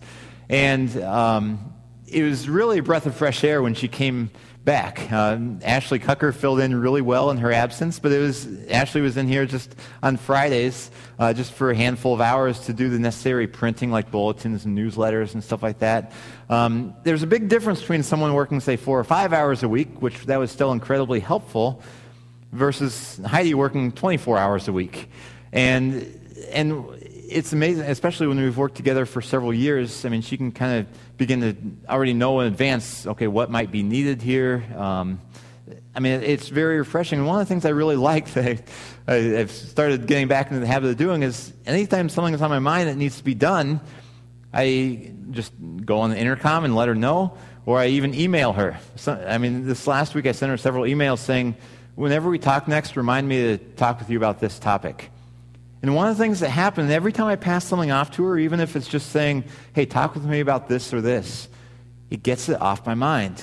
And 0.48 0.96
um, 1.02 1.72
it 2.10 2.22
was 2.22 2.48
really 2.48 2.78
a 2.78 2.82
breath 2.82 3.06
of 3.06 3.14
fresh 3.14 3.44
air 3.44 3.62
when 3.62 3.74
she 3.74 3.88
came 3.88 4.30
back. 4.64 5.10
Uh, 5.10 5.38
Ashley 5.62 5.98
Cucker 5.98 6.34
filled 6.34 6.60
in 6.60 6.78
really 6.78 7.00
well 7.00 7.30
in 7.30 7.38
her 7.38 7.52
absence, 7.52 7.98
but 7.98 8.12
it 8.12 8.18
was 8.18 8.46
Ashley 8.68 9.00
was 9.00 9.16
in 9.16 9.26
here 9.26 9.46
just 9.46 9.74
on 10.02 10.16
Fridays, 10.16 10.90
uh, 11.18 11.32
just 11.32 11.52
for 11.52 11.70
a 11.70 11.76
handful 11.76 12.12
of 12.12 12.20
hours 12.20 12.60
to 12.66 12.72
do 12.72 12.88
the 12.90 12.98
necessary 12.98 13.46
printing, 13.46 13.90
like 13.90 14.10
bulletins 14.10 14.64
and 14.64 14.76
newsletters 14.76 15.34
and 15.34 15.42
stuff 15.42 15.62
like 15.62 15.78
that. 15.78 16.12
Um, 16.48 16.94
there's 17.04 17.22
a 17.22 17.26
big 17.26 17.48
difference 17.48 17.80
between 17.80 18.02
someone 18.02 18.34
working, 18.34 18.60
say, 18.60 18.76
four 18.76 18.98
or 18.98 19.04
five 19.04 19.32
hours 19.32 19.62
a 19.62 19.68
week, 19.68 20.02
which 20.02 20.26
that 20.26 20.38
was 20.38 20.50
still 20.50 20.72
incredibly 20.72 21.20
helpful, 21.20 21.82
versus 22.52 23.20
Heidi 23.24 23.54
working 23.54 23.92
24 23.92 24.36
hours 24.36 24.68
a 24.68 24.72
week, 24.72 25.08
and 25.52 26.06
and 26.50 26.84
it's 27.30 27.52
amazing, 27.52 27.84
especially 27.84 28.26
when 28.26 28.38
we've 28.38 28.56
worked 28.56 28.74
together 28.74 29.06
for 29.06 29.22
several 29.22 29.54
years. 29.54 30.04
I 30.04 30.08
mean, 30.08 30.20
she 30.20 30.36
can 30.36 30.50
kind 30.50 30.80
of 30.80 31.09
begin 31.20 31.40
to 31.42 31.54
already 31.86 32.14
know 32.14 32.40
in 32.40 32.46
advance, 32.46 33.06
okay, 33.06 33.26
what 33.26 33.50
might 33.50 33.70
be 33.70 33.82
needed 33.82 34.22
here. 34.22 34.64
Um, 34.74 35.20
I 35.94 36.00
mean, 36.00 36.22
it's 36.22 36.48
very 36.48 36.78
refreshing. 36.78 37.26
One 37.26 37.38
of 37.38 37.46
the 37.46 37.52
things 37.52 37.66
I 37.66 37.68
really 37.68 37.96
like 38.10 38.32
that 38.32 38.64
I, 39.06 39.14
have 39.14 39.50
started 39.50 40.06
getting 40.06 40.28
back 40.28 40.46
into 40.48 40.60
the 40.60 40.66
habit 40.66 40.88
of 40.88 40.96
doing 40.96 41.22
is 41.22 41.52
anytime 41.66 42.08
something 42.08 42.32
is 42.32 42.40
on 42.40 42.48
my 42.48 42.58
mind 42.58 42.88
that 42.88 42.96
needs 42.96 43.18
to 43.18 43.24
be 43.24 43.34
done, 43.34 43.82
I 44.52 45.12
just 45.30 45.52
go 45.84 46.00
on 46.00 46.08
the 46.08 46.16
intercom 46.16 46.64
and 46.64 46.74
let 46.74 46.88
her 46.88 46.94
know, 46.94 47.36
or 47.66 47.78
I 47.78 47.88
even 47.88 48.14
email 48.14 48.54
her. 48.54 48.80
So, 48.96 49.12
I 49.12 49.36
mean, 49.36 49.66
this 49.66 49.86
last 49.86 50.14
week 50.14 50.24
I 50.26 50.32
sent 50.32 50.48
her 50.48 50.56
several 50.56 50.84
emails 50.84 51.18
saying, 51.18 51.54
whenever 51.96 52.30
we 52.30 52.38
talk 52.38 52.66
next, 52.66 52.96
remind 52.96 53.28
me 53.28 53.42
to 53.42 53.58
talk 53.58 53.98
with 53.98 54.08
you 54.08 54.16
about 54.16 54.40
this 54.40 54.58
topic. 54.58 55.10
And 55.82 55.94
one 55.94 56.08
of 56.08 56.16
the 56.16 56.22
things 56.22 56.40
that 56.40 56.50
happened 56.50 56.90
every 56.90 57.12
time 57.12 57.26
I 57.26 57.36
pass 57.36 57.64
something 57.64 57.90
off 57.90 58.10
to 58.12 58.24
her, 58.24 58.38
even 58.38 58.60
if 58.60 58.76
it's 58.76 58.88
just 58.88 59.10
saying, 59.10 59.44
hey, 59.72 59.86
talk 59.86 60.14
with 60.14 60.24
me 60.24 60.40
about 60.40 60.68
this 60.68 60.92
or 60.92 61.00
this, 61.00 61.48
it 62.10 62.22
gets 62.22 62.48
it 62.48 62.60
off 62.60 62.84
my 62.84 62.94
mind. 62.94 63.42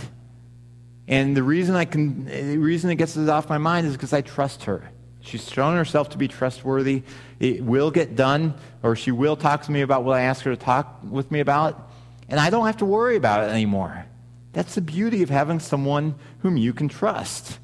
And 1.08 1.36
the 1.36 1.44
reason, 1.44 1.76
I 1.76 1.86
can, 1.86 2.26
the 2.26 2.58
reason 2.58 2.90
it 2.92 2.96
gets 2.96 3.16
it 3.18 3.30
off 3.30 3.50
my 3.50 3.58
mind 3.58 3.88
is 3.88 3.94
because 3.94 4.14
I 4.14 4.22
trust 4.22 4.66
her. 4.66 4.84
She's 5.22 5.50
shown 5.50 5.76
herself 5.76 6.10
to 6.10 6.18
be 6.18 6.28
trustworthy. 6.28 7.04
It 7.40 7.64
will 7.64 7.92
get 7.92 8.16
done, 8.16 8.54
or 8.84 8.96
she 8.96 9.12
will 9.12 9.36
talk 9.36 9.64
to 9.64 9.72
me 9.72 9.82
about 9.82 10.04
what 10.04 10.18
I 10.18 10.22
ask 10.22 10.44
her 10.44 10.52
to 10.52 10.62
talk 10.62 11.00
with 11.04 11.32
me 11.32 11.40
about. 11.40 11.90
And 12.30 12.40
I 12.40 12.50
don't 12.50 12.66
have 12.66 12.78
to 12.78 12.86
worry 12.86 13.16
about 13.16 13.44
it 13.44 13.52
anymore. 13.52 14.06
That's 14.54 14.76
the 14.76 14.82
beauty 14.82 15.24
of 15.24 15.30
having 15.30 15.60
someone 15.60 16.16
whom 16.40 16.56
you 16.58 16.74
can 16.74 16.88
trust. 16.88 17.60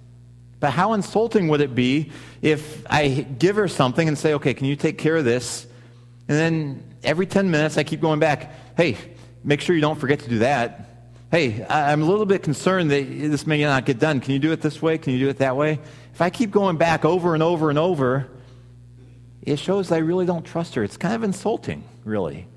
But 0.63 0.71
how 0.71 0.93
insulting 0.93 1.49
would 1.49 1.59
it 1.59 1.75
be 1.75 2.09
if 2.41 2.89
I 2.89 3.09
give 3.09 3.57
her 3.57 3.67
something 3.67 4.07
and 4.07 4.17
say, 4.17 4.35
okay, 4.35 4.53
can 4.53 4.65
you 4.65 4.77
take 4.77 4.97
care 4.97 5.17
of 5.17 5.25
this? 5.25 5.67
And 6.29 6.37
then 6.37 6.83
every 7.03 7.25
10 7.25 7.51
minutes 7.51 7.77
I 7.77 7.83
keep 7.83 7.99
going 7.99 8.21
back, 8.21 8.49
hey, 8.77 8.95
make 9.43 9.59
sure 9.59 9.75
you 9.75 9.81
don't 9.81 9.99
forget 9.99 10.21
to 10.21 10.29
do 10.29 10.39
that. 10.39 11.09
Hey, 11.31 11.65
I'm 11.69 12.01
a 12.01 12.05
little 12.05 12.25
bit 12.25 12.43
concerned 12.43 12.91
that 12.91 13.01
this 13.01 13.45
may 13.45 13.61
not 13.61 13.83
get 13.83 13.99
done. 13.99 14.21
Can 14.21 14.31
you 14.31 14.39
do 14.39 14.53
it 14.53 14.61
this 14.61 14.81
way? 14.81 14.97
Can 14.97 15.11
you 15.11 15.19
do 15.19 15.27
it 15.27 15.39
that 15.39 15.57
way? 15.57 15.81
If 16.13 16.21
I 16.21 16.29
keep 16.29 16.49
going 16.49 16.77
back 16.77 17.03
over 17.03 17.33
and 17.33 17.43
over 17.43 17.69
and 17.69 17.77
over, 17.77 18.29
it 19.41 19.59
shows 19.59 19.91
I 19.91 19.97
really 19.97 20.25
don't 20.25 20.45
trust 20.45 20.75
her. 20.75 20.83
It's 20.85 20.95
kind 20.95 21.13
of 21.13 21.23
insulting, 21.23 21.83
really. 22.05 22.47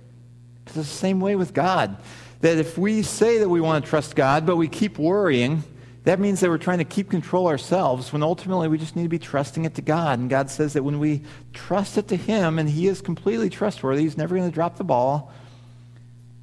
It's 0.64 0.76
the 0.76 0.84
same 0.84 1.18
way 1.18 1.34
with 1.34 1.52
God. 1.52 1.96
That 2.42 2.56
if 2.58 2.78
we 2.78 3.02
say 3.02 3.38
that 3.38 3.48
we 3.48 3.60
want 3.60 3.84
to 3.84 3.90
trust 3.90 4.14
God, 4.14 4.46
but 4.46 4.54
we 4.54 4.68
keep 4.68 4.96
worrying, 4.96 5.64
that 6.06 6.20
means 6.20 6.38
that 6.38 6.50
we're 6.50 6.56
trying 6.56 6.78
to 6.78 6.84
keep 6.84 7.10
control 7.10 7.48
ourselves 7.48 8.12
when 8.12 8.22
ultimately 8.22 8.68
we 8.68 8.78
just 8.78 8.94
need 8.94 9.02
to 9.02 9.08
be 9.08 9.18
trusting 9.18 9.64
it 9.64 9.74
to 9.74 9.82
God. 9.82 10.20
And 10.20 10.30
God 10.30 10.48
says 10.48 10.74
that 10.74 10.84
when 10.84 11.00
we 11.00 11.22
trust 11.52 11.98
it 11.98 12.06
to 12.08 12.16
Him 12.16 12.60
and 12.60 12.70
He 12.70 12.86
is 12.86 13.00
completely 13.00 13.50
trustworthy, 13.50 14.02
He's 14.02 14.16
never 14.16 14.36
going 14.36 14.48
to 14.48 14.54
drop 14.54 14.78
the 14.78 14.84
ball, 14.84 15.32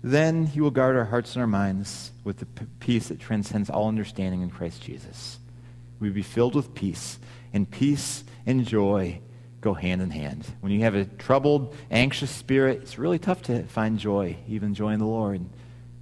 then 0.03 0.47
He 0.47 0.59
will 0.59 0.69
guard 0.69 0.97
our 0.97 1.05
hearts 1.05 1.35
and 1.35 1.41
our 1.41 1.47
minds 1.47 2.11
with 2.25 2.39
the 2.39 2.45
peace 2.81 3.07
that 3.07 3.21
transcends 3.21 3.69
all 3.69 3.87
understanding 3.87 4.41
in 4.41 4.49
Christ 4.49 4.81
Jesus. 4.81 5.39
We 6.01 6.09
be 6.09 6.23
filled 6.23 6.55
with 6.55 6.75
peace, 6.75 7.17
and 7.53 7.71
peace 7.71 8.25
and 8.45 8.67
joy 8.67 9.21
go 9.61 9.73
hand 9.73 10.01
in 10.01 10.09
hand. 10.09 10.45
When 10.59 10.73
you 10.73 10.81
have 10.81 10.95
a 10.95 11.05
troubled, 11.05 11.73
anxious 11.89 12.31
spirit, 12.31 12.81
it's 12.81 12.99
really 12.99 13.17
tough 13.17 13.43
to 13.43 13.63
find 13.63 13.97
joy, 13.97 14.35
even 14.45 14.73
joy 14.73 14.89
in 14.89 14.99
the 14.99 15.05
Lord. 15.05 15.45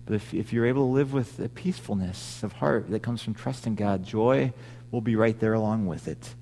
But 0.06 0.16
if, 0.16 0.34
if 0.34 0.52
you're 0.52 0.66
able 0.66 0.88
to 0.88 0.94
live 0.94 1.14
with 1.14 1.40
a 1.40 1.50
peacefulness 1.50 2.44
of 2.44 2.54
heart 2.54 2.90
that 2.90 3.02
comes 3.02 3.22
from 3.22 3.34
trusting 3.34 3.76
God, 3.76 4.04
joy 4.04 4.54
we'll 4.92 5.02
be 5.02 5.16
right 5.16 5.40
there 5.40 5.54
along 5.54 5.88
with 5.88 6.08
it. 6.08 6.36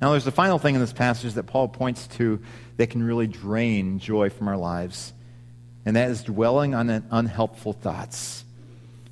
Now, 0.00 0.10
there's 0.10 0.24
the 0.24 0.32
final 0.32 0.58
thing 0.58 0.74
in 0.74 0.80
this 0.80 0.92
passage 0.92 1.34
that 1.34 1.44
Paul 1.44 1.68
points 1.68 2.06
to 2.08 2.40
that 2.76 2.88
can 2.88 3.02
really 3.02 3.26
drain 3.26 3.98
joy 3.98 4.30
from 4.30 4.48
our 4.48 4.56
lives, 4.56 5.12
and 5.84 5.96
that 5.96 6.10
is 6.10 6.22
dwelling 6.22 6.74
on 6.74 6.90
unhelpful 6.90 7.74
thoughts. 7.74 8.44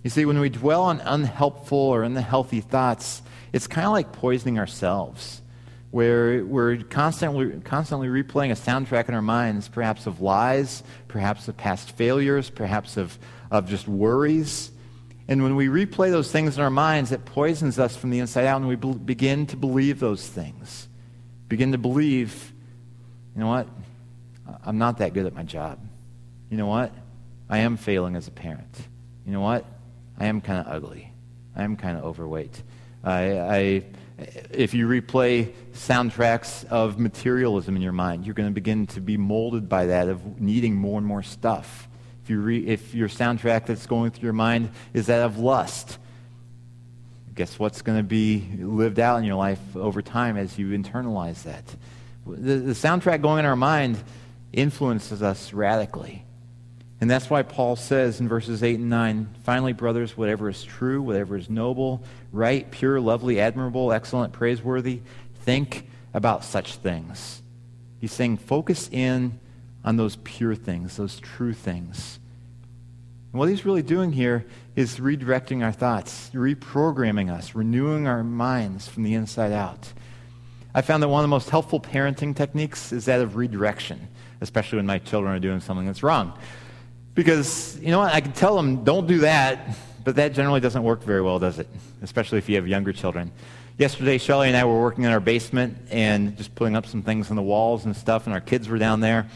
You 0.02 0.10
see, 0.10 0.24
when 0.24 0.40
we 0.40 0.48
dwell 0.48 0.82
on 0.82 1.00
unhelpful 1.00 1.78
or 1.78 2.02
unhealthy 2.02 2.60
thoughts, 2.60 3.22
it's 3.52 3.66
kind 3.66 3.86
of 3.86 3.92
like 3.92 4.12
poisoning 4.12 4.58
ourselves, 4.58 5.41
where 5.92 6.42
we're 6.42 6.78
constantly, 6.78 7.60
constantly 7.60 8.08
replaying 8.08 8.50
a 8.50 8.54
soundtrack 8.54 9.08
in 9.08 9.14
our 9.14 9.22
minds, 9.22 9.68
perhaps 9.68 10.06
of 10.06 10.22
lies, 10.22 10.82
perhaps 11.06 11.46
of 11.48 11.56
past 11.56 11.92
failures, 11.92 12.48
perhaps 12.48 12.96
of, 12.96 13.16
of 13.50 13.68
just 13.68 13.86
worries. 13.86 14.70
And 15.28 15.42
when 15.42 15.54
we 15.54 15.68
replay 15.68 16.10
those 16.10 16.32
things 16.32 16.56
in 16.56 16.62
our 16.62 16.70
minds, 16.70 17.12
it 17.12 17.26
poisons 17.26 17.78
us 17.78 17.94
from 17.94 18.08
the 18.08 18.20
inside 18.20 18.46
out, 18.46 18.56
and 18.56 18.68
we 18.68 18.74
be- 18.74 18.94
begin 18.94 19.46
to 19.48 19.56
believe 19.56 20.00
those 20.00 20.26
things. 20.26 20.88
Begin 21.48 21.72
to 21.72 21.78
believe, 21.78 22.52
you 23.34 23.40
know 23.40 23.48
what? 23.48 23.68
I'm 24.64 24.78
not 24.78 24.98
that 24.98 25.12
good 25.12 25.26
at 25.26 25.34
my 25.34 25.42
job. 25.42 25.78
You 26.50 26.56
know 26.56 26.66
what? 26.66 26.90
I 27.50 27.58
am 27.58 27.76
failing 27.76 28.16
as 28.16 28.28
a 28.28 28.30
parent. 28.30 28.78
You 29.26 29.32
know 29.32 29.42
what? 29.42 29.66
I 30.18 30.26
am 30.26 30.40
kind 30.40 30.66
of 30.66 30.72
ugly. 30.72 31.12
I 31.54 31.64
am 31.64 31.76
kind 31.76 31.98
of 31.98 32.04
overweight. 32.04 32.62
I, 33.04 33.38
I, 33.38 33.84
if 34.50 34.74
you 34.74 34.86
replay 34.86 35.52
soundtracks 35.72 36.64
of 36.66 36.98
materialism 36.98 37.76
in 37.76 37.82
your 37.82 37.92
mind, 37.92 38.24
you're 38.24 38.34
going 38.34 38.48
to 38.48 38.54
begin 38.54 38.86
to 38.88 39.00
be 39.00 39.16
molded 39.16 39.68
by 39.68 39.86
that 39.86 40.08
of 40.08 40.40
needing 40.40 40.74
more 40.74 40.98
and 40.98 41.06
more 41.06 41.22
stuff. 41.22 41.88
If, 42.22 42.30
you 42.30 42.40
re, 42.40 42.66
if 42.66 42.94
your 42.94 43.08
soundtrack 43.08 43.66
that's 43.66 43.86
going 43.86 44.12
through 44.12 44.26
your 44.26 44.32
mind 44.32 44.70
is 44.92 45.06
that 45.06 45.22
of 45.22 45.38
lust, 45.38 45.98
guess 47.34 47.58
what's 47.58 47.82
going 47.82 47.98
to 47.98 48.04
be 48.04 48.46
lived 48.58 49.00
out 49.00 49.18
in 49.18 49.24
your 49.24 49.36
life 49.36 49.60
over 49.74 50.02
time 50.02 50.36
as 50.36 50.58
you 50.58 50.68
internalize 50.68 51.42
that? 51.44 51.64
The, 52.26 52.56
the 52.56 52.72
soundtrack 52.72 53.22
going 53.22 53.40
in 53.40 53.46
our 53.46 53.56
mind 53.56 54.02
influences 54.52 55.22
us 55.22 55.52
radically. 55.52 56.24
And 57.02 57.10
that's 57.10 57.28
why 57.28 57.42
Paul 57.42 57.74
says 57.74 58.20
in 58.20 58.28
verses 58.28 58.62
8 58.62 58.78
and 58.78 58.88
9 58.88 59.34
finally, 59.42 59.72
brothers, 59.72 60.16
whatever 60.16 60.48
is 60.48 60.62
true, 60.62 61.02
whatever 61.02 61.36
is 61.36 61.50
noble, 61.50 62.04
right, 62.30 62.70
pure, 62.70 63.00
lovely, 63.00 63.40
admirable, 63.40 63.92
excellent, 63.92 64.32
praiseworthy, 64.32 65.00
think 65.40 65.88
about 66.14 66.44
such 66.44 66.76
things. 66.76 67.42
He's 68.00 68.12
saying 68.12 68.36
focus 68.36 68.88
in 68.92 69.40
on 69.84 69.96
those 69.96 70.14
pure 70.22 70.54
things, 70.54 70.96
those 70.96 71.18
true 71.18 71.54
things. 71.54 72.20
And 73.32 73.40
what 73.40 73.48
he's 73.48 73.64
really 73.64 73.82
doing 73.82 74.12
here 74.12 74.46
is 74.76 75.00
redirecting 75.00 75.64
our 75.64 75.72
thoughts, 75.72 76.30
reprogramming 76.32 77.32
us, 77.32 77.56
renewing 77.56 78.06
our 78.06 78.22
minds 78.22 78.86
from 78.86 79.02
the 79.02 79.14
inside 79.14 79.50
out. 79.50 79.92
I 80.72 80.82
found 80.82 81.02
that 81.02 81.08
one 81.08 81.18
of 81.18 81.24
the 81.24 81.34
most 81.34 81.50
helpful 81.50 81.80
parenting 81.80 82.36
techniques 82.36 82.92
is 82.92 83.06
that 83.06 83.20
of 83.20 83.34
redirection, 83.34 84.06
especially 84.40 84.76
when 84.76 84.86
my 84.86 85.00
children 85.00 85.34
are 85.34 85.40
doing 85.40 85.58
something 85.58 85.86
that's 85.86 86.04
wrong. 86.04 86.38
Because, 87.14 87.78
you 87.80 87.90
know 87.90 87.98
what, 87.98 88.14
I 88.14 88.20
can 88.20 88.32
tell 88.32 88.56
them, 88.56 88.84
don't 88.84 89.06
do 89.06 89.18
that, 89.18 89.76
but 90.02 90.16
that 90.16 90.32
generally 90.32 90.60
doesn't 90.60 90.82
work 90.82 91.02
very 91.02 91.20
well, 91.20 91.38
does 91.38 91.58
it? 91.58 91.68
Especially 92.00 92.38
if 92.38 92.48
you 92.48 92.56
have 92.56 92.66
younger 92.66 92.92
children. 92.92 93.30
Yesterday, 93.76 94.16
Shelly 94.18 94.48
and 94.48 94.56
I 94.56 94.64
were 94.64 94.80
working 94.80 95.04
in 95.04 95.10
our 95.10 95.20
basement 95.20 95.76
and 95.90 96.36
just 96.36 96.54
putting 96.54 96.74
up 96.74 96.86
some 96.86 97.02
things 97.02 97.30
on 97.30 97.36
the 97.36 97.42
walls 97.42 97.84
and 97.84 97.94
stuff, 97.94 98.26
and 98.26 98.34
our 98.34 98.40
kids 98.40 98.68
were 98.68 98.78
down 98.78 99.00
there. 99.00 99.26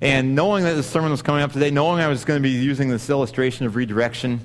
And 0.00 0.34
knowing 0.34 0.64
that 0.64 0.74
the 0.74 0.82
sermon 0.82 1.10
was 1.10 1.22
coming 1.22 1.42
up 1.42 1.52
today, 1.52 1.70
knowing 1.70 2.00
I 2.00 2.08
was 2.08 2.24
going 2.24 2.40
to 2.40 2.42
be 2.42 2.54
using 2.54 2.88
this 2.88 3.08
illustration 3.08 3.66
of 3.66 3.74
redirection, 3.74 4.40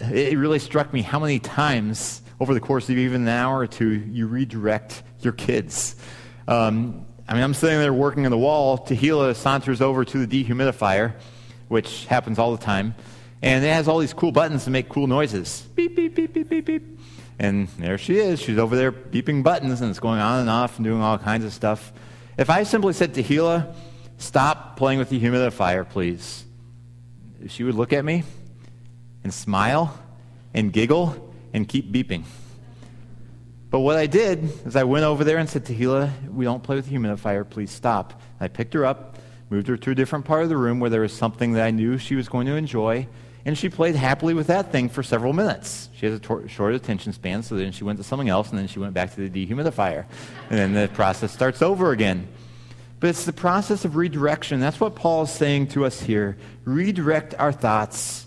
it 0.00 0.38
really 0.38 0.58
struck 0.60 0.92
me 0.92 1.02
how 1.02 1.18
many 1.18 1.40
times 1.40 2.22
over 2.38 2.54
the 2.54 2.60
course 2.60 2.88
of 2.88 2.96
even 2.96 3.22
an 3.22 3.28
hour 3.28 3.58
or 3.58 3.66
two 3.66 3.90
you 3.90 4.28
redirect 4.28 5.02
your 5.20 5.32
kids. 5.32 5.96
Um, 6.46 7.06
I 7.28 7.34
mean, 7.34 7.42
I'm 7.42 7.54
sitting 7.54 7.78
there 7.78 7.92
working 7.92 8.24
on 8.24 8.30
the 8.30 8.38
wall. 8.38 8.78
Tahila 8.78 9.34
saunters 9.34 9.80
over 9.80 10.04
to 10.04 10.26
the 10.26 10.44
dehumidifier 10.44 11.14
which 11.68 12.06
happens 12.06 12.38
all 12.38 12.56
the 12.56 12.62
time. 12.62 12.94
And 13.42 13.64
it 13.64 13.68
has 13.68 13.88
all 13.88 13.98
these 13.98 14.14
cool 14.14 14.32
buttons 14.32 14.64
to 14.64 14.70
make 14.70 14.88
cool 14.88 15.06
noises. 15.06 15.66
Beep, 15.74 15.94
beep, 15.94 16.14
beep, 16.14 16.32
beep, 16.32 16.48
beep, 16.48 16.64
beep. 16.64 16.98
And 17.38 17.68
there 17.78 17.98
she 17.98 18.18
is. 18.18 18.40
She's 18.40 18.58
over 18.58 18.76
there 18.76 18.90
beeping 18.90 19.42
buttons, 19.42 19.80
and 19.80 19.90
it's 19.90 20.00
going 20.00 20.20
on 20.20 20.40
and 20.40 20.50
off 20.50 20.76
and 20.76 20.84
doing 20.84 21.02
all 21.02 21.18
kinds 21.18 21.44
of 21.44 21.52
stuff. 21.52 21.92
If 22.38 22.48
I 22.48 22.62
simply 22.62 22.92
said 22.92 23.14
to 23.14 23.22
Gila, 23.22 23.74
stop 24.18 24.76
playing 24.76 24.98
with 24.98 25.10
the 25.10 25.20
humidifier, 25.20 25.88
please, 25.88 26.44
she 27.48 27.62
would 27.62 27.74
look 27.74 27.92
at 27.92 28.04
me 28.04 28.24
and 29.22 29.32
smile 29.32 29.98
and 30.54 30.72
giggle 30.72 31.32
and 31.52 31.68
keep 31.68 31.92
beeping. 31.92 32.24
But 33.70 33.80
what 33.80 33.96
I 33.96 34.06
did 34.06 34.44
is 34.66 34.76
I 34.76 34.84
went 34.84 35.04
over 35.04 35.24
there 35.24 35.36
and 35.38 35.48
said 35.48 35.66
to 35.66 35.74
Gila, 35.74 36.10
we 36.30 36.44
don't 36.44 36.62
play 36.62 36.76
with 36.76 36.88
the 36.88 36.96
humidifier, 36.96 37.48
please 37.48 37.70
stop. 37.70 38.20
I 38.40 38.48
picked 38.48 38.72
her 38.74 38.86
up 38.86 39.15
moved 39.50 39.68
her 39.68 39.76
to 39.76 39.90
a 39.90 39.94
different 39.94 40.24
part 40.24 40.42
of 40.42 40.48
the 40.48 40.56
room 40.56 40.80
where 40.80 40.90
there 40.90 41.00
was 41.00 41.12
something 41.12 41.52
that 41.52 41.64
I 41.64 41.70
knew 41.70 41.98
she 41.98 42.14
was 42.14 42.28
going 42.28 42.46
to 42.46 42.56
enjoy, 42.56 43.06
and 43.44 43.56
she 43.56 43.68
played 43.68 43.94
happily 43.94 44.34
with 44.34 44.48
that 44.48 44.72
thing 44.72 44.88
for 44.88 45.02
several 45.02 45.32
minutes. 45.32 45.88
She 45.96 46.06
has 46.06 46.16
a 46.16 46.18
tor- 46.18 46.48
short 46.48 46.74
attention 46.74 47.12
span, 47.12 47.42
so 47.42 47.54
then 47.54 47.72
she 47.72 47.84
went 47.84 47.98
to 47.98 48.04
something 48.04 48.28
else, 48.28 48.50
and 48.50 48.58
then 48.58 48.66
she 48.66 48.80
went 48.80 48.92
back 48.92 49.14
to 49.14 49.28
the 49.28 49.46
dehumidifier. 49.46 50.04
And 50.50 50.58
then 50.58 50.72
the 50.72 50.88
process 50.92 51.32
starts 51.32 51.62
over 51.62 51.92
again. 51.92 52.26
But 52.98 53.10
it's 53.10 53.24
the 53.24 53.32
process 53.32 53.84
of 53.84 53.94
redirection. 53.94 54.58
That's 54.58 54.80
what 54.80 54.96
Paul 54.96 55.24
is 55.24 55.30
saying 55.30 55.68
to 55.68 55.84
us 55.84 56.00
here. 56.00 56.38
Redirect 56.64 57.34
our 57.38 57.52
thoughts 57.52 58.26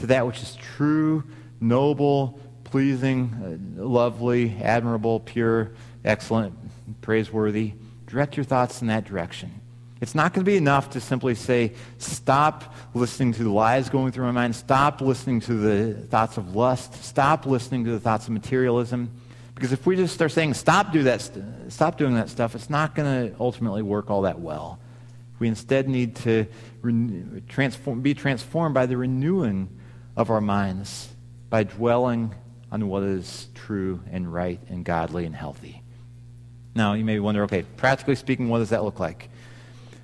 to 0.00 0.06
that 0.08 0.26
which 0.26 0.42
is 0.42 0.56
true, 0.56 1.24
noble, 1.60 2.38
pleasing, 2.64 3.70
uh, 3.78 3.82
lovely, 3.82 4.56
admirable, 4.62 5.20
pure, 5.20 5.70
excellent, 6.04 6.54
praiseworthy. 7.00 7.72
Direct 8.06 8.36
your 8.36 8.44
thoughts 8.44 8.82
in 8.82 8.88
that 8.88 9.04
direction. 9.04 9.60
It's 10.00 10.14
not 10.14 10.32
going 10.32 10.44
to 10.44 10.50
be 10.50 10.56
enough 10.56 10.90
to 10.90 11.00
simply 11.00 11.34
say, 11.34 11.72
stop 11.98 12.74
listening 12.94 13.32
to 13.34 13.42
the 13.42 13.50
lies 13.50 13.88
going 13.88 14.12
through 14.12 14.26
my 14.26 14.30
mind, 14.30 14.54
stop 14.54 15.00
listening 15.00 15.40
to 15.40 15.54
the 15.54 15.94
thoughts 16.06 16.36
of 16.36 16.54
lust, 16.54 17.02
stop 17.02 17.46
listening 17.46 17.84
to 17.84 17.90
the 17.90 18.00
thoughts 18.00 18.26
of 18.26 18.32
materialism. 18.32 19.10
Because 19.54 19.72
if 19.72 19.86
we 19.86 19.96
just 19.96 20.14
start 20.14 20.30
saying, 20.30 20.54
stop, 20.54 20.92
do 20.92 21.02
that 21.02 21.20
st- 21.20 21.44
stop 21.72 21.98
doing 21.98 22.14
that 22.14 22.28
stuff, 22.28 22.54
it's 22.54 22.70
not 22.70 22.94
going 22.94 23.30
to 23.30 23.36
ultimately 23.40 23.82
work 23.82 24.08
all 24.08 24.22
that 24.22 24.38
well. 24.38 24.78
We 25.40 25.48
instead 25.48 25.88
need 25.88 26.14
to 26.16 26.46
re- 26.80 27.42
transform, 27.48 28.00
be 28.00 28.14
transformed 28.14 28.74
by 28.74 28.86
the 28.86 28.96
renewing 28.96 29.68
of 30.16 30.30
our 30.30 30.40
minds, 30.40 31.08
by 31.50 31.64
dwelling 31.64 32.34
on 32.70 32.86
what 32.88 33.02
is 33.02 33.48
true 33.54 34.00
and 34.12 34.32
right 34.32 34.60
and 34.68 34.84
godly 34.84 35.24
and 35.24 35.34
healthy. 35.34 35.82
Now, 36.74 36.92
you 36.92 37.04
may 37.04 37.18
wonder, 37.18 37.42
okay, 37.44 37.64
practically 37.76 38.14
speaking, 38.14 38.48
what 38.48 38.58
does 38.58 38.70
that 38.70 38.84
look 38.84 39.00
like? 39.00 39.28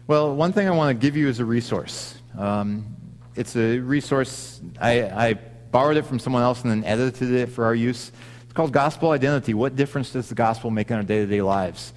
Well, 0.06 0.36
one 0.36 0.52
thing 0.52 0.68
I 0.68 0.70
want 0.72 0.90
to 0.90 1.00
give 1.00 1.16
you 1.16 1.28
is 1.28 1.40
a 1.40 1.46
resource. 1.46 2.14
Um, 2.36 2.94
it's 3.36 3.56
a 3.56 3.78
resource, 3.78 4.60
I, 4.78 5.00
I 5.04 5.32
borrowed 5.32 5.96
it 5.96 6.04
from 6.04 6.18
someone 6.18 6.42
else 6.42 6.60
and 6.60 6.70
then 6.70 6.84
edited 6.84 7.32
it 7.32 7.46
for 7.48 7.64
our 7.64 7.74
use. 7.74 8.12
It's 8.42 8.52
called 8.52 8.70
Gospel 8.70 9.12
Identity. 9.12 9.54
What 9.54 9.76
difference 9.76 10.10
does 10.10 10.28
the 10.28 10.34
gospel 10.34 10.70
make 10.70 10.90
in 10.90 10.98
our 10.98 11.02
day 11.02 11.20
to 11.20 11.26
day 11.26 11.40
lives? 11.40 11.94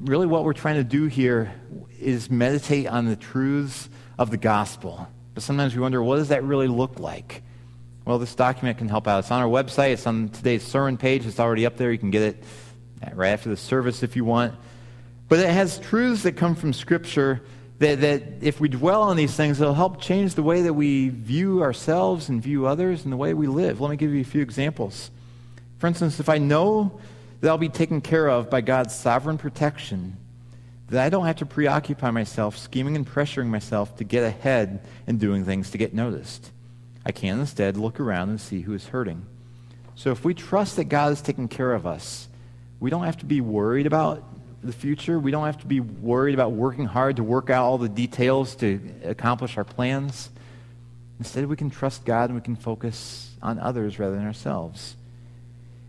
Really, 0.00 0.26
what 0.26 0.42
we're 0.42 0.52
trying 0.52 0.78
to 0.78 0.84
do 0.84 1.06
here 1.06 1.54
is 2.00 2.28
meditate 2.28 2.88
on 2.88 3.06
the 3.06 3.14
truths 3.14 3.88
of 4.18 4.32
the 4.32 4.36
gospel. 4.36 5.06
But 5.34 5.44
sometimes 5.44 5.76
we 5.76 5.80
wonder, 5.80 6.02
what 6.02 6.16
does 6.16 6.30
that 6.30 6.42
really 6.42 6.66
look 6.66 6.98
like? 6.98 7.44
Well, 8.04 8.18
this 8.18 8.34
document 8.34 8.78
can 8.78 8.88
help 8.88 9.06
out. 9.06 9.20
It's 9.20 9.30
on 9.30 9.40
our 9.40 9.48
website, 9.48 9.92
it's 9.92 10.08
on 10.08 10.30
today's 10.30 10.64
sermon 10.64 10.96
page, 10.96 11.24
it's 11.24 11.38
already 11.38 11.66
up 11.66 11.76
there. 11.76 11.92
You 11.92 11.98
can 11.98 12.10
get 12.10 12.22
it 12.22 12.42
right 13.14 13.30
after 13.30 13.48
the 13.48 13.56
service 13.56 14.02
if 14.02 14.16
you 14.16 14.24
want. 14.24 14.56
But 15.28 15.40
it 15.40 15.50
has 15.50 15.78
truths 15.78 16.22
that 16.22 16.36
come 16.36 16.54
from 16.54 16.72
Scripture 16.72 17.42
that, 17.78 18.00
that 18.00 18.22
if 18.40 18.60
we 18.60 18.68
dwell 18.68 19.02
on 19.02 19.16
these 19.16 19.34
things, 19.34 19.60
it'll 19.60 19.74
help 19.74 20.00
change 20.00 20.34
the 20.34 20.42
way 20.42 20.62
that 20.62 20.74
we 20.74 21.10
view 21.10 21.62
ourselves 21.62 22.28
and 22.28 22.42
view 22.42 22.66
others 22.66 23.04
and 23.04 23.12
the 23.12 23.16
way 23.16 23.34
we 23.34 23.46
live. 23.46 23.80
Let 23.80 23.90
me 23.90 23.96
give 23.96 24.12
you 24.12 24.20
a 24.20 24.24
few 24.24 24.42
examples. 24.42 25.10
For 25.78 25.86
instance, 25.86 26.18
if 26.18 26.28
I 26.28 26.38
know 26.38 26.98
that 27.40 27.48
I'll 27.48 27.58
be 27.58 27.68
taken 27.68 28.00
care 28.00 28.28
of 28.28 28.50
by 28.50 28.62
God's 28.62 28.94
sovereign 28.94 29.38
protection, 29.38 30.16
that 30.88 31.04
I 31.04 31.08
don't 31.08 31.26
have 31.26 31.36
to 31.36 31.46
preoccupy 31.46 32.10
myself 32.10 32.56
scheming 32.56 32.96
and 32.96 33.06
pressuring 33.06 33.46
myself 33.46 33.96
to 33.96 34.04
get 34.04 34.24
ahead 34.24 34.80
and 35.06 35.20
doing 35.20 35.44
things 35.44 35.70
to 35.70 35.78
get 35.78 35.94
noticed. 35.94 36.50
I 37.06 37.12
can 37.12 37.40
instead 37.40 37.76
look 37.76 38.00
around 38.00 38.30
and 38.30 38.40
see 38.40 38.62
who 38.62 38.72
is 38.72 38.86
hurting. 38.86 39.24
So 39.94 40.10
if 40.10 40.24
we 40.24 40.34
trust 40.34 40.76
that 40.76 40.84
God 40.84 41.12
is 41.12 41.20
taking 41.20 41.48
care 41.48 41.74
of 41.74 41.86
us, 41.86 42.28
we 42.80 42.90
don't 42.90 43.04
have 43.04 43.18
to 43.18 43.26
be 43.26 43.40
worried 43.40 43.86
about 43.86 44.24
the 44.62 44.72
future. 44.72 45.18
We 45.18 45.30
don't 45.30 45.46
have 45.46 45.60
to 45.60 45.66
be 45.66 45.80
worried 45.80 46.34
about 46.34 46.52
working 46.52 46.84
hard 46.84 47.16
to 47.16 47.22
work 47.22 47.50
out 47.50 47.64
all 47.64 47.78
the 47.78 47.88
details 47.88 48.54
to 48.56 48.80
accomplish 49.04 49.56
our 49.56 49.64
plans. 49.64 50.30
Instead, 51.18 51.46
we 51.46 51.56
can 51.56 51.70
trust 51.70 52.04
God 52.04 52.30
and 52.30 52.34
we 52.34 52.42
can 52.42 52.56
focus 52.56 53.34
on 53.42 53.58
others 53.58 53.98
rather 53.98 54.14
than 54.16 54.26
ourselves. 54.26 54.96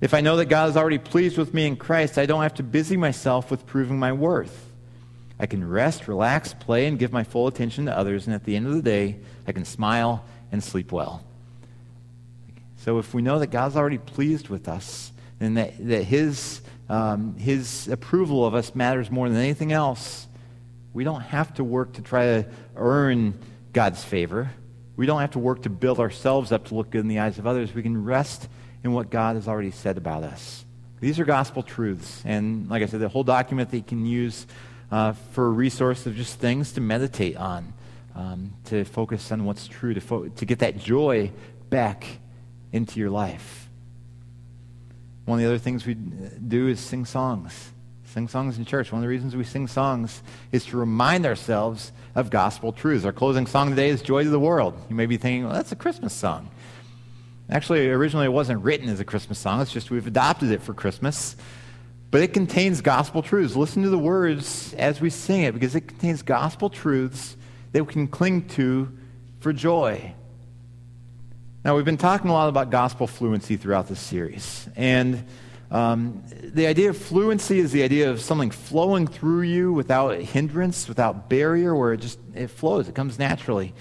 If 0.01 0.13
I 0.13 0.21
know 0.21 0.37
that 0.37 0.45
God 0.45 0.69
is 0.69 0.77
already 0.77 0.97
pleased 0.97 1.37
with 1.37 1.53
me 1.53 1.67
in 1.67 1.75
Christ, 1.75 2.17
I 2.17 2.25
don't 2.25 2.41
have 2.41 2.53
to 2.55 2.63
busy 2.63 2.95
myself 2.95 3.51
with 3.51 3.65
proving 3.65 3.99
my 3.99 4.13
worth. 4.13 4.67
I 5.39 5.45
can 5.45 5.67
rest, 5.67 6.07
relax, 6.07 6.53
play, 6.53 6.85
and 6.85 6.97
give 6.99 7.11
my 7.11 7.23
full 7.23 7.47
attention 7.47 7.85
to 7.85 7.97
others, 7.97 8.25
and 8.25 8.35
at 8.35 8.43
the 8.43 8.55
end 8.55 8.67
of 8.67 8.73
the 8.73 8.81
day, 8.81 9.17
I 9.47 9.51
can 9.51 9.65
smile 9.65 10.23
and 10.51 10.63
sleep 10.63 10.91
well. 10.91 11.23
So 12.77 12.97
if 12.97 13.13
we 13.13 13.21
know 13.21 13.39
that 13.39 13.47
God's 13.47 13.75
already 13.75 13.97
pleased 13.97 14.49
with 14.49 14.67
us, 14.67 15.11
and 15.39 15.57
that, 15.57 15.73
that 15.87 16.03
his, 16.03 16.61
um, 16.89 17.35
his 17.37 17.87
approval 17.87 18.45
of 18.45 18.55
us 18.55 18.73
matters 18.73 19.11
more 19.11 19.29
than 19.29 19.37
anything 19.37 19.71
else. 19.71 20.27
We 20.93 21.03
don't 21.03 21.21
have 21.21 21.53
to 21.55 21.63
work 21.63 21.93
to 21.93 22.01
try 22.01 22.25
to 22.25 22.45
earn 22.75 23.39
God's 23.73 24.03
favor. 24.03 24.51
We 24.95 25.05
don't 25.05 25.21
have 25.21 25.31
to 25.31 25.39
work 25.39 25.63
to 25.63 25.69
build 25.69 25.99
ourselves 25.99 26.51
up 26.51 26.65
to 26.65 26.75
look 26.75 26.89
good 26.89 27.01
in 27.01 27.07
the 27.07 27.19
eyes 27.19 27.37
of 27.37 27.45
others. 27.45 27.73
We 27.73 27.83
can 27.83 28.03
rest 28.03 28.49
in 28.83 28.91
what 28.91 29.09
God 29.09 29.35
has 29.35 29.47
already 29.47 29.71
said 29.71 29.97
about 29.97 30.23
us. 30.23 30.65
These 30.99 31.19
are 31.19 31.25
gospel 31.25 31.63
truths. 31.63 32.21
And 32.25 32.69
like 32.69 32.83
I 32.83 32.87
said, 32.87 32.99
the 32.99 33.07
whole 33.07 33.23
document 33.23 33.71
that 33.71 33.77
you 33.77 33.83
can 33.83 34.05
use 34.05 34.47
uh, 34.91 35.13
for 35.31 35.45
a 35.45 35.49
resource 35.49 36.05
of 36.05 36.15
just 36.15 36.39
things 36.39 36.73
to 36.73 36.81
meditate 36.81 37.37
on, 37.37 37.73
um, 38.15 38.53
to 38.65 38.83
focus 38.83 39.31
on 39.31 39.45
what's 39.45 39.67
true, 39.67 39.93
to, 39.93 40.01
fo- 40.01 40.27
to 40.27 40.45
get 40.45 40.59
that 40.59 40.77
joy 40.77 41.31
back 41.69 42.05
into 42.71 42.99
your 42.99 43.09
life. 43.09 43.58
One 45.29 45.37
of 45.37 45.43
the 45.43 45.49
other 45.49 45.59
things 45.59 45.85
we 45.85 45.93
do 45.93 46.69
is 46.69 46.79
sing 46.79 47.05
songs. 47.05 47.71
Sing 48.05 48.27
songs 48.27 48.57
in 48.57 48.65
church. 48.65 48.91
One 48.91 48.97
of 48.97 49.03
the 49.03 49.09
reasons 49.09 49.35
we 49.35 49.43
sing 49.43 49.67
songs 49.67 50.23
is 50.51 50.65
to 50.65 50.77
remind 50.77 51.27
ourselves 51.27 51.91
of 52.15 52.31
gospel 52.31 52.73
truths. 52.73 53.05
Our 53.05 53.11
closing 53.11 53.45
song 53.45 53.69
today 53.69 53.89
is 53.89 54.01
Joy 54.01 54.23
to 54.23 54.29
the 54.31 54.39
World. 54.39 54.73
You 54.89 54.95
may 54.95 55.05
be 55.05 55.17
thinking, 55.17 55.43
well, 55.43 55.53
that's 55.53 55.71
a 55.71 55.75
Christmas 55.75 56.13
song. 56.13 56.49
Actually, 57.47 57.91
originally 57.91 58.25
it 58.25 58.31
wasn't 58.31 58.63
written 58.63 58.89
as 58.89 58.99
a 58.99 59.05
Christmas 59.05 59.37
song, 59.37 59.61
it's 59.61 59.71
just 59.71 59.91
we've 59.91 60.07
adopted 60.07 60.49
it 60.49 60.63
for 60.63 60.73
Christmas. 60.73 61.35
But 62.09 62.21
it 62.21 62.33
contains 62.33 62.81
gospel 62.81 63.21
truths. 63.21 63.55
Listen 63.55 63.83
to 63.83 63.89
the 63.89 63.99
words 63.99 64.73
as 64.79 64.99
we 64.99 65.11
sing 65.11 65.43
it 65.43 65.53
because 65.53 65.75
it 65.75 65.81
contains 65.81 66.23
gospel 66.23 66.71
truths 66.71 67.37
that 67.73 67.83
we 67.83 67.93
can 67.93 68.07
cling 68.07 68.47
to 68.47 68.91
for 69.41 69.53
joy. 69.53 70.15
Now, 71.61 71.75
we've 71.75 71.83
been 71.83 71.97
talking 71.97 72.29
a 72.29 72.33
lot 72.33 72.47
about 72.47 72.69
gospel 72.69 73.05
fluency 73.05 73.57
throughout 73.57 73.89
this 73.89 73.99
series. 73.99 74.69
And 74.77 75.25
um, 75.69 76.23
the 76.41 76.67
idea 76.67 76.89
of 76.89 76.97
fluency 76.97 77.59
is 77.59 77.73
the 77.73 77.83
idea 77.83 78.09
of 78.09 78.21
something 78.21 78.49
flowing 78.49 79.07
through 79.07 79.41
you 79.41 79.73
without 79.73 80.17
hindrance, 80.21 80.87
without 80.87 81.29
barrier, 81.29 81.75
where 81.75 81.91
it 81.91 81.97
just 81.97 82.17
it 82.33 82.47
flows, 82.47 82.87
it 82.87 82.95
comes 82.95 83.19
naturally. 83.19 83.73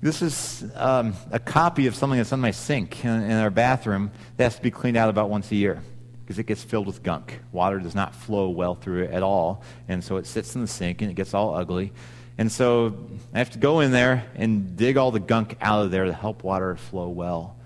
This 0.00 0.22
is 0.22 0.64
um, 0.74 1.14
a 1.30 1.38
copy 1.38 1.86
of 1.86 1.94
something 1.94 2.18
that's 2.18 2.32
on 2.32 2.40
my 2.40 2.50
sink 2.50 3.04
in, 3.04 3.22
in 3.22 3.30
our 3.30 3.50
bathroom 3.50 4.10
that 4.36 4.42
has 4.42 4.56
to 4.56 4.62
be 4.62 4.72
cleaned 4.72 4.96
out 4.96 5.08
about 5.08 5.30
once 5.30 5.52
a 5.52 5.54
year 5.54 5.80
because 6.24 6.40
it 6.40 6.46
gets 6.46 6.64
filled 6.64 6.88
with 6.88 7.04
gunk. 7.04 7.38
Water 7.52 7.78
does 7.78 7.94
not 7.94 8.12
flow 8.12 8.48
well 8.48 8.74
through 8.74 9.04
it 9.04 9.12
at 9.12 9.22
all, 9.22 9.62
and 9.86 10.02
so 10.02 10.16
it 10.16 10.26
sits 10.26 10.56
in 10.56 10.62
the 10.62 10.66
sink 10.66 11.00
and 11.00 11.12
it 11.12 11.14
gets 11.14 11.32
all 11.32 11.54
ugly. 11.54 11.92
And 12.38 12.50
so 12.50 12.96
I 13.34 13.38
have 13.38 13.50
to 13.50 13.58
go 13.58 13.80
in 13.80 13.92
there 13.92 14.24
and 14.34 14.76
dig 14.76 14.96
all 14.96 15.10
the 15.10 15.20
gunk 15.20 15.56
out 15.60 15.84
of 15.84 15.90
there 15.90 16.04
to 16.04 16.12
help 16.12 16.42
water 16.42 16.76
flow 16.76 17.08
well. 17.08 17.56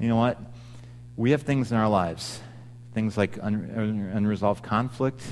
You 0.00 0.08
know 0.08 0.16
what? 0.16 0.38
We 1.16 1.30
have 1.30 1.42
things 1.42 1.70
in 1.70 1.78
our 1.78 1.88
lives, 1.88 2.40
things 2.92 3.16
like 3.16 3.38
un- 3.40 4.10
unresolved 4.12 4.64
conflict 4.64 5.22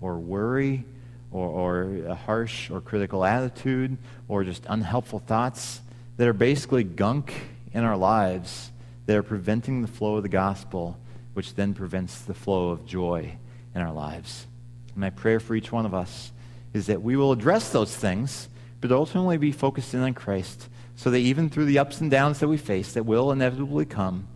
or 0.00 0.18
worry 0.18 0.84
or, 1.30 1.46
or 1.48 1.96
a 2.06 2.14
harsh 2.14 2.70
or 2.70 2.80
critical 2.80 3.24
attitude 3.24 3.98
or 4.26 4.44
just 4.44 4.64
unhelpful 4.66 5.18
thoughts 5.18 5.80
that 6.16 6.26
are 6.26 6.32
basically 6.32 6.84
gunk 6.84 7.34
in 7.72 7.84
our 7.84 7.96
lives 7.96 8.70
that 9.06 9.16
are 9.16 9.22
preventing 9.22 9.82
the 9.82 9.88
flow 9.88 10.16
of 10.16 10.22
the 10.22 10.28
gospel, 10.28 10.98
which 11.34 11.54
then 11.54 11.74
prevents 11.74 12.22
the 12.22 12.34
flow 12.34 12.70
of 12.70 12.86
joy 12.86 13.36
in 13.74 13.80
our 13.80 13.92
lives. 13.92 14.46
And 14.88 14.98
my 14.98 15.10
prayer 15.10 15.40
for 15.40 15.54
each 15.54 15.70
one 15.70 15.86
of 15.86 15.94
us 15.94 16.32
is 16.74 16.86
that 16.86 17.02
we 17.02 17.16
will 17.16 17.32
address 17.32 17.70
those 17.70 17.94
things, 17.94 18.48
but 18.80 18.92
ultimately 18.92 19.36
be 19.38 19.52
focused 19.52 19.94
in 19.94 20.00
on 20.00 20.14
Christ, 20.14 20.68
so 20.96 21.10
that 21.10 21.18
even 21.18 21.48
through 21.48 21.66
the 21.66 21.78
ups 21.78 22.00
and 22.00 22.10
downs 22.10 22.40
that 22.40 22.48
we 22.48 22.56
face 22.56 22.92
that 22.92 23.04
will 23.04 23.32
inevitably 23.32 23.84
come, 23.84 24.28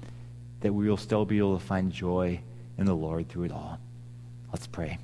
that 0.61 0.73
we 0.73 0.89
will 0.89 0.97
still 0.97 1.25
be 1.25 1.39
able 1.39 1.59
to 1.59 1.65
find 1.65 1.93
joy 1.93 2.41
in 2.79 2.87
the 2.87 2.95
Lord 2.95 3.29
through 3.29 3.45
it 3.45 3.53
all. 3.53 3.79
Let's 4.53 4.67
pray. 4.67 4.99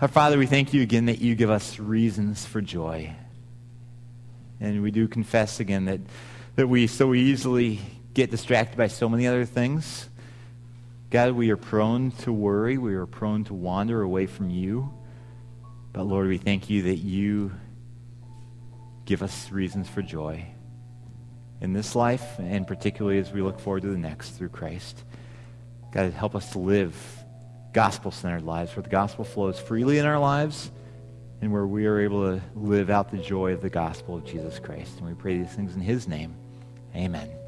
Our 0.00 0.08
Father, 0.08 0.38
we 0.38 0.46
thank 0.46 0.72
you 0.72 0.80
again 0.80 1.06
that 1.06 1.20
you 1.20 1.34
give 1.34 1.50
us 1.50 1.78
reasons 1.78 2.46
for 2.46 2.62
joy. 2.62 3.14
And 4.58 4.82
we 4.82 4.90
do 4.90 5.06
confess 5.08 5.60
again 5.60 5.84
that, 5.86 6.00
that 6.56 6.66
we 6.68 6.86
so 6.86 7.14
easily 7.14 7.80
get 8.14 8.30
distracted 8.30 8.76
by 8.76 8.88
so 8.88 9.08
many 9.08 9.26
other 9.26 9.44
things. 9.44 10.08
God, 11.10 11.32
we 11.32 11.50
are 11.50 11.56
prone 11.56 12.12
to 12.22 12.32
worry. 12.32 12.78
We 12.78 12.94
are 12.94 13.06
prone 13.06 13.44
to 13.44 13.54
wander 13.54 14.00
away 14.00 14.26
from 14.26 14.48
you. 14.48 14.94
But 15.92 16.04
Lord, 16.04 16.28
we 16.28 16.38
thank 16.38 16.70
you 16.70 16.82
that 16.82 16.96
you 16.96 17.52
give 19.04 19.22
us 19.22 19.50
reasons 19.50 19.88
for 19.88 20.02
joy 20.02 20.46
in 21.60 21.72
this 21.72 21.94
life, 21.94 22.38
and 22.38 22.66
particularly 22.66 23.18
as 23.18 23.32
we 23.32 23.42
look 23.42 23.58
forward 23.58 23.82
to 23.82 23.88
the 23.88 23.98
next 23.98 24.30
through 24.30 24.48
Christ. 24.50 25.04
God, 25.92 26.12
help 26.12 26.34
us 26.34 26.50
to 26.52 26.58
live 26.58 26.94
gospel 27.72 28.10
centered 28.10 28.42
lives 28.42 28.74
where 28.74 28.82
the 28.82 28.88
gospel 28.88 29.24
flows 29.24 29.58
freely 29.58 29.98
in 29.98 30.06
our 30.06 30.18
lives 30.18 30.70
and 31.40 31.52
where 31.52 31.66
we 31.66 31.86
are 31.86 32.00
able 32.00 32.22
to 32.22 32.42
live 32.54 32.90
out 32.90 33.10
the 33.10 33.18
joy 33.18 33.52
of 33.52 33.62
the 33.62 33.70
gospel 33.70 34.16
of 34.16 34.24
Jesus 34.24 34.58
Christ. 34.58 34.98
And 34.98 35.08
we 35.08 35.14
pray 35.14 35.38
these 35.38 35.52
things 35.52 35.74
in 35.74 35.80
his 35.80 36.06
name. 36.06 36.34
Amen. 36.94 37.39